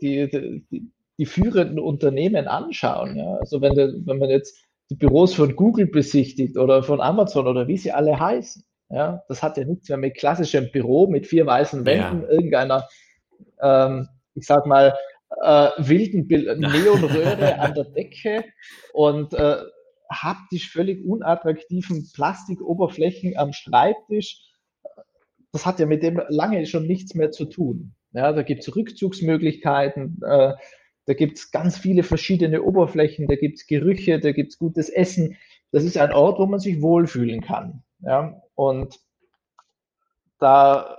die, 0.00 0.64
die, 0.70 0.92
die 1.18 1.26
führenden 1.26 1.78
Unternehmen 1.78 2.46
anschauen. 2.48 3.16
Ja? 3.16 3.36
Also 3.36 3.60
wenn, 3.60 3.74
de, 3.74 3.94
wenn 4.04 4.18
man 4.18 4.30
jetzt 4.30 4.56
die 4.90 4.96
Büros 4.96 5.34
von 5.34 5.54
Google 5.56 5.86
besichtigt 5.86 6.56
oder 6.56 6.82
von 6.82 7.00
Amazon 7.00 7.46
oder 7.46 7.68
wie 7.68 7.76
sie 7.76 7.92
alle 7.92 8.18
heißen, 8.18 8.64
ja, 8.90 9.22
das 9.28 9.42
hat 9.42 9.58
ja 9.58 9.64
nichts 9.64 9.88
mehr 9.88 9.98
mit 9.98 10.16
klassischem 10.16 10.70
Büro 10.72 11.08
mit 11.08 11.26
vier 11.26 11.44
weißen 11.44 11.84
Wänden, 11.84 12.22
ja. 12.22 12.28
irgendeiner, 12.28 12.88
ähm, 13.60 14.08
ich 14.34 14.46
sag 14.46 14.64
mal, 14.64 14.94
äh, 15.42 15.70
wilden 15.76 16.26
Neonröhre 16.28 17.58
an 17.58 17.74
der 17.74 17.84
Decke 17.84 18.44
und 18.94 19.34
äh, 19.34 19.58
haptisch 20.10 20.70
völlig 20.70 21.04
unattraktiven 21.04 22.08
Plastikoberflächen 22.14 23.36
am 23.36 23.52
Schreibtisch. 23.52 24.40
Das 25.52 25.66
hat 25.66 25.80
ja 25.80 25.86
mit 25.86 26.02
dem 26.02 26.22
lange 26.28 26.64
schon 26.64 26.86
nichts 26.86 27.14
mehr 27.14 27.30
zu 27.30 27.44
tun. 27.44 27.94
Ja, 28.12 28.32
da 28.32 28.42
gibt 28.42 28.62
es 28.62 28.74
Rückzugsmöglichkeiten. 28.74 30.18
Äh, 30.24 30.54
Da 31.08 31.14
gibt 31.14 31.38
es 31.38 31.50
ganz 31.50 31.78
viele 31.78 32.02
verschiedene 32.02 32.62
Oberflächen, 32.62 33.28
da 33.28 33.36
gibt 33.36 33.56
es 33.56 33.66
Gerüche, 33.66 34.20
da 34.20 34.32
gibt 34.32 34.52
es 34.52 34.58
gutes 34.58 34.90
Essen. 34.90 35.38
Das 35.72 35.82
ist 35.84 35.96
ein 35.96 36.12
Ort, 36.12 36.38
wo 36.38 36.44
man 36.44 36.60
sich 36.60 36.82
wohlfühlen 36.82 37.40
kann. 37.40 37.82
Ja? 38.00 38.42
Und 38.54 39.00
da, 40.38 40.98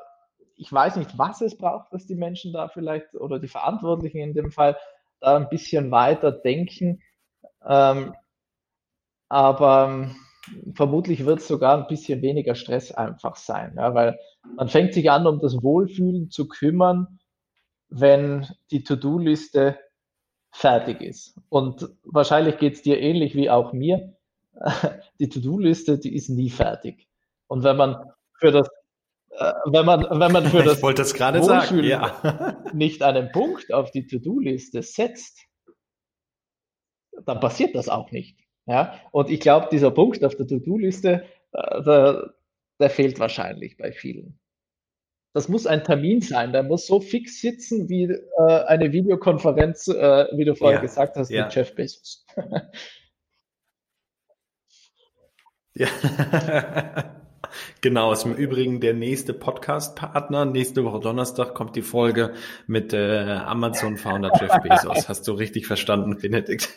ich 0.55 0.73
weiß 0.73 0.95
nicht, 0.95 1.15
was 1.19 1.41
es 1.41 1.55
braucht, 1.55 1.93
dass 1.93 2.07
die 2.07 2.15
Menschen 2.15 2.53
da 2.53 2.69
vielleicht 2.69 3.13
oder 3.13 3.37
die 3.37 3.47
Verantwortlichen 3.47 4.17
in 4.17 4.33
dem 4.33 4.49
Fall 4.49 4.77
da 5.19 5.37
ein 5.37 5.47
bisschen 5.47 5.91
weiter 5.91 6.31
denken. 6.31 7.03
Ähm, 7.63 8.15
aber 9.27 9.89
ähm, 9.89 10.15
vermutlich 10.73 11.27
wird 11.27 11.41
es 11.41 11.47
sogar 11.47 11.77
ein 11.77 11.87
bisschen 11.87 12.23
weniger 12.23 12.55
Stress 12.55 12.91
einfach 12.91 13.35
sein, 13.35 13.75
ja, 13.77 13.93
weil 13.93 14.17
man 14.55 14.69
fängt 14.69 14.95
sich 14.95 15.11
an, 15.11 15.27
um 15.27 15.39
das 15.39 15.61
Wohlfühlen 15.61 16.31
zu 16.31 16.47
kümmern, 16.47 17.19
wenn 17.89 18.47
die 18.71 18.83
To-Do-Liste 18.83 19.77
fertig 20.51 21.01
ist. 21.01 21.35
Und 21.49 21.89
wahrscheinlich 22.03 22.57
geht 22.57 22.73
es 22.73 22.81
dir 22.81 22.99
ähnlich 22.99 23.35
wie 23.35 23.49
auch 23.49 23.73
mir. 23.73 24.15
Die 25.19 25.29
To-Do-Liste, 25.29 25.99
die 25.99 26.15
ist 26.15 26.29
nie 26.29 26.49
fertig. 26.49 27.07
Und 27.47 27.63
wenn 27.63 27.77
man 27.77 28.03
für 28.39 28.51
das 28.51 28.67
äh, 29.31 29.53
wenn 29.65 29.85
man, 29.85 30.01
wenn 30.09 30.31
man 30.31 30.45
für 30.45 30.63
das, 30.63 30.81
das 30.81 31.45
sagen, 31.45 31.83
ja. 31.83 32.57
nicht 32.73 33.01
einen 33.03 33.31
Punkt 33.31 33.73
auf 33.73 33.91
die 33.91 34.05
To-Do-Liste 34.05 34.81
setzt, 34.81 35.45
dann 37.25 37.39
passiert 37.39 37.75
das 37.75 37.89
auch 37.89 38.12
nicht. 38.12 38.39
Ja? 38.65 38.99
Und 39.12 39.29
ich 39.29 39.39
glaube, 39.39 39.67
dieser 39.71 39.91
Punkt 39.91 40.23
auf 40.23 40.35
der 40.35 40.47
To-Do-Liste, 40.47 41.25
äh, 41.53 41.83
der, 41.83 42.33
der 42.79 42.89
fehlt 42.89 43.19
wahrscheinlich 43.19 43.77
bei 43.77 43.91
vielen. 43.91 44.38
Das 45.33 45.47
muss 45.47 45.67
ein 45.67 45.83
Termin 45.83 46.21
sein, 46.21 46.51
der 46.51 46.63
muss 46.63 46.87
so 46.87 46.99
fix 46.99 47.39
sitzen 47.39 47.87
wie 47.87 48.05
äh, 48.05 48.63
eine 48.65 48.91
Videokonferenz, 48.91 49.87
äh, 49.87 50.25
wie 50.33 50.45
du 50.45 50.55
vorher 50.55 50.77
ja, 50.77 50.81
gesagt 50.81 51.17
hast, 51.17 51.29
ja. 51.29 51.45
mit 51.45 51.53
Jeff 51.55 51.75
Bezos. 51.75 52.25
ja. 55.75 55.87
Genau, 57.81 58.11
ist 58.11 58.25
im 58.25 58.35
Übrigen 58.35 58.79
der 58.79 58.93
nächste 58.93 59.33
Podcast-Partner. 59.33 60.45
Nächste 60.45 60.83
Woche 60.83 60.99
Donnerstag 60.99 61.55
kommt 61.55 61.75
die 61.75 61.81
Folge 61.81 62.33
mit 62.67 62.93
äh, 62.93 63.23
Amazon-Founder 63.45 64.31
Jeff 64.39 64.51
Bezos. 64.63 65.07
Hast 65.07 65.27
du 65.27 65.31
richtig 65.33 65.65
verstanden, 65.65 66.17
Benedikt? 66.17 66.69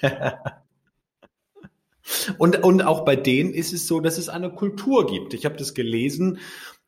und, 2.39 2.63
und 2.63 2.83
auch 2.83 3.05
bei 3.05 3.17
denen 3.17 3.53
ist 3.53 3.73
es 3.73 3.87
so, 3.87 4.01
dass 4.01 4.17
es 4.17 4.29
eine 4.29 4.51
Kultur 4.51 5.07
gibt. 5.07 5.35
Ich 5.35 5.45
habe 5.45 5.57
das 5.57 5.75
gelesen, 5.75 6.39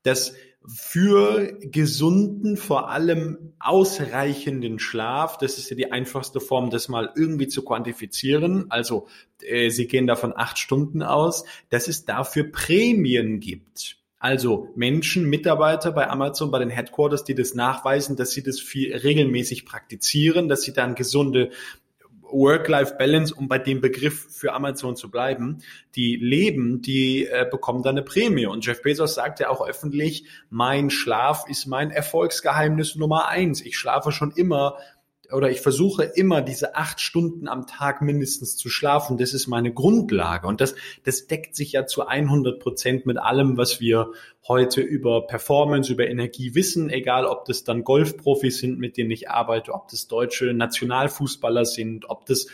dass 0.03 0.35
für 0.66 1.59
gesunden, 1.61 2.57
vor 2.57 2.90
allem 2.90 3.53
ausreichenden 3.59 4.79
Schlaf, 4.79 5.37
das 5.37 5.59
ist 5.59 5.68
ja 5.70 5.77
die 5.77 5.92
einfachste 5.92 6.40
Form, 6.40 6.70
das 6.70 6.88
mal 6.88 7.12
irgendwie 7.14 7.48
zu 7.48 7.64
quantifizieren. 7.64 8.66
Also 8.70 9.07
äh, 9.42 9.68
Sie 9.70 9.87
gehen 9.87 10.07
davon 10.07 10.33
acht 10.35 10.59
Stunden 10.59 11.03
aus, 11.03 11.44
dass 11.68 11.88
es 11.88 12.05
dafür 12.05 12.44
Prämien 12.44 13.40
gibt. 13.40 13.98
Also 14.18 14.70
Menschen, 14.74 15.29
Mitarbeiter 15.29 15.92
bei 15.92 16.09
Amazon, 16.09 16.50
bei 16.50 16.59
den 16.59 16.70
Headquarters, 16.70 17.24
die 17.24 17.35
das 17.35 17.55
nachweisen, 17.55 18.16
dass 18.16 18.31
sie 18.31 18.42
das 18.42 18.59
viel 18.59 18.96
regelmäßig 18.96 19.66
praktizieren, 19.66 20.48
dass 20.48 20.62
sie 20.62 20.72
dann 20.72 20.94
gesunde 20.94 21.50
Work-Life-Balance, 22.31 23.35
um 23.35 23.49
bei 23.49 23.59
dem 23.59 23.81
Begriff 23.81 24.27
für 24.31 24.53
Amazon 24.53 24.97
zu 24.97 25.11
bleiben, 25.11 25.63
die 25.95 26.17
leben, 26.17 26.83
die 26.83 27.27
äh, 27.27 27.47
bekommen 27.51 27.83
dann 27.83 27.97
eine 27.97 28.03
Prämie. 28.03 28.47
Und 28.47 28.65
Jeff 28.67 28.83
Bezos 28.83 29.15
sagt 29.15 29.41
ja 29.41 29.49
auch 29.49 29.67
öffentlich, 29.67 30.25
mein 30.51 30.91
Schlaf 30.91 31.45
ist 31.49 31.67
mein 31.67 31.91
Erfolgsgeheimnis 31.91 32.97
Nummer 32.97 33.29
eins. 33.29 33.63
Ich 33.63 33.77
schlafe 33.77 34.13
schon 34.13 34.33
immer 34.33 34.77
oder 35.33 35.51
ich 35.51 35.61
versuche 35.61 36.05
immer 36.05 36.43
diese 36.43 36.77
acht 36.77 37.01
Stunden 37.01 37.49
am 37.49 37.67
Tag 37.67 38.03
mindestens 38.03 38.57
zu 38.57 38.69
schlafen. 38.69 39.19
Das 39.19 39.35
ist 39.35 39.47
meine 39.47 39.73
Grundlage. 39.73 40.47
Und 40.47 40.61
das, 40.61 40.75
das 41.05 41.27
deckt 41.27 41.57
sich 41.57 41.73
ja 41.73 41.87
zu 41.87 42.07
100 42.07 42.61
Prozent 42.61 43.07
mit 43.07 43.19
allem, 43.19 43.57
was 43.57 43.81
wir 43.81 44.13
heute 44.47 44.81
über 44.81 45.27
Performance, 45.27 45.93
über 45.93 46.07
Energie 46.07 46.55
wissen, 46.55 46.91
egal 46.91 47.25
ob 47.25 47.45
das 47.45 47.65
dann 47.65 47.85
Golfprofis 47.85 48.59
sind, 48.59 48.79
mit 48.79 48.97
denen 48.97 49.11
ich 49.11 49.31
arbeite, 49.31 49.73
ob 49.73 49.89
das 49.89 50.07
deutsche 50.07 50.53
Nationalfußballer 50.53 51.65
sind, 51.65 52.09
ob 52.11 52.27
das 52.27 52.47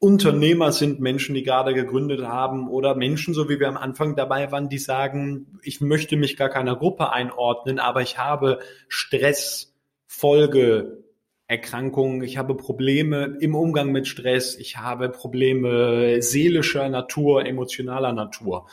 Unternehmer 0.00 0.72
sind, 0.72 0.98
Menschen, 0.98 1.34
die 1.34 1.42
gerade 1.42 1.74
gegründet 1.74 2.22
haben 2.22 2.70
oder 2.70 2.94
Menschen, 2.94 3.34
so 3.34 3.50
wie 3.50 3.60
wir 3.60 3.68
am 3.68 3.76
Anfang 3.76 4.16
dabei 4.16 4.50
waren, 4.50 4.70
die 4.70 4.78
sagen, 4.78 5.58
ich 5.62 5.82
möchte 5.82 6.16
mich 6.16 6.38
gar 6.38 6.48
keiner 6.48 6.74
Gruppe 6.74 7.12
einordnen, 7.12 7.78
aber 7.78 8.00
ich 8.00 8.16
habe 8.16 8.60
Stress, 8.88 9.74
Folge, 10.06 11.04
Erkrankungen, 11.50 12.22
ich 12.22 12.38
habe 12.38 12.54
Probleme 12.54 13.36
im 13.40 13.56
Umgang 13.56 13.90
mit 13.90 14.06
Stress, 14.06 14.56
ich 14.56 14.76
habe 14.76 15.08
Probleme 15.08 16.22
seelischer 16.22 16.88
Natur, 16.88 17.44
emotionaler 17.44 18.12
Natur. 18.12 18.68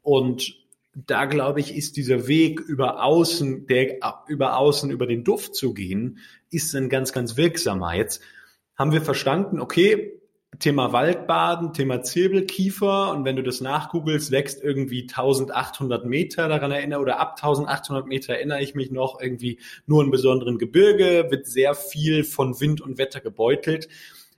Und 0.00 0.54
da 0.94 1.24
glaube 1.24 1.58
ich, 1.58 1.74
ist 1.74 1.96
dieser 1.96 2.28
Weg 2.28 2.60
über 2.60 3.02
außen, 3.02 3.66
der 3.66 3.98
über 4.28 4.58
außen 4.58 4.92
über 4.92 5.08
den 5.08 5.24
Duft 5.24 5.56
zu 5.56 5.74
gehen, 5.74 6.18
ist 6.52 6.72
ein 6.76 6.88
ganz, 6.88 7.12
ganz 7.12 7.36
wirksamer. 7.36 7.94
Jetzt 7.94 8.22
haben 8.76 8.92
wir 8.92 9.02
verstanden, 9.02 9.58
okay, 9.58 10.19
Thema 10.58 10.92
Waldbaden, 10.92 11.72
Thema 11.72 12.02
Zirbelkiefer 12.02 13.12
und 13.12 13.24
wenn 13.24 13.36
du 13.36 13.42
das 13.42 13.60
nachgoogelst, 13.60 14.30
wächst 14.30 14.62
irgendwie 14.62 15.02
1800 15.02 16.04
Meter, 16.04 16.48
daran 16.48 16.72
erinnere, 16.72 17.00
oder 17.00 17.20
ab 17.20 17.36
1800 17.40 18.06
Meter 18.06 18.34
erinnere 18.34 18.60
ich 18.60 18.74
mich 18.74 18.90
noch, 18.90 19.20
irgendwie 19.20 19.58
nur 19.86 20.02
in 20.02 20.10
besonderen 20.10 20.58
Gebirge, 20.58 21.28
wird 21.30 21.46
sehr 21.46 21.74
viel 21.74 22.24
von 22.24 22.60
Wind 22.60 22.80
und 22.80 22.98
Wetter 22.98 23.20
gebeutelt. 23.20 23.88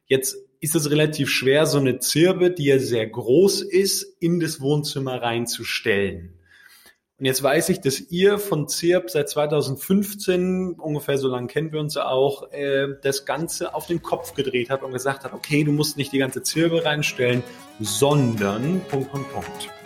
Jetzt 0.06 0.36
ist 0.60 0.76
es 0.76 0.90
relativ 0.90 1.28
schwer, 1.28 1.66
so 1.66 1.78
eine 1.78 1.98
Zirbe, 1.98 2.50
die 2.50 2.66
ja 2.66 2.78
sehr 2.78 3.06
groß 3.06 3.62
ist, 3.62 4.02
in 4.20 4.38
das 4.38 4.60
Wohnzimmer 4.60 5.20
reinzustellen. 5.22 6.38
Und 7.22 7.26
jetzt 7.26 7.40
weiß 7.40 7.68
ich, 7.68 7.80
dass 7.80 8.00
ihr 8.10 8.36
von 8.40 8.66
ZIRP 8.66 9.08
seit 9.08 9.28
2015, 9.28 10.72
ungefähr 10.72 11.18
so 11.18 11.28
lange 11.28 11.46
kennen 11.46 11.70
wir 11.70 11.78
uns 11.78 11.96
auch, 11.96 12.50
äh, 12.50 12.88
das 13.00 13.24
Ganze 13.24 13.76
auf 13.76 13.86
den 13.86 14.02
Kopf 14.02 14.34
gedreht 14.34 14.70
habt 14.70 14.82
und 14.82 14.90
gesagt 14.90 15.22
habt, 15.22 15.32
okay, 15.32 15.62
du 15.62 15.70
musst 15.70 15.96
nicht 15.96 16.12
die 16.12 16.18
ganze 16.18 16.42
Zirbe 16.42 16.84
reinstellen, 16.84 17.44
sondern 17.78 18.80
Punkt, 18.88 19.12
Punkt, 19.12 19.32
Punkt. 19.32 19.81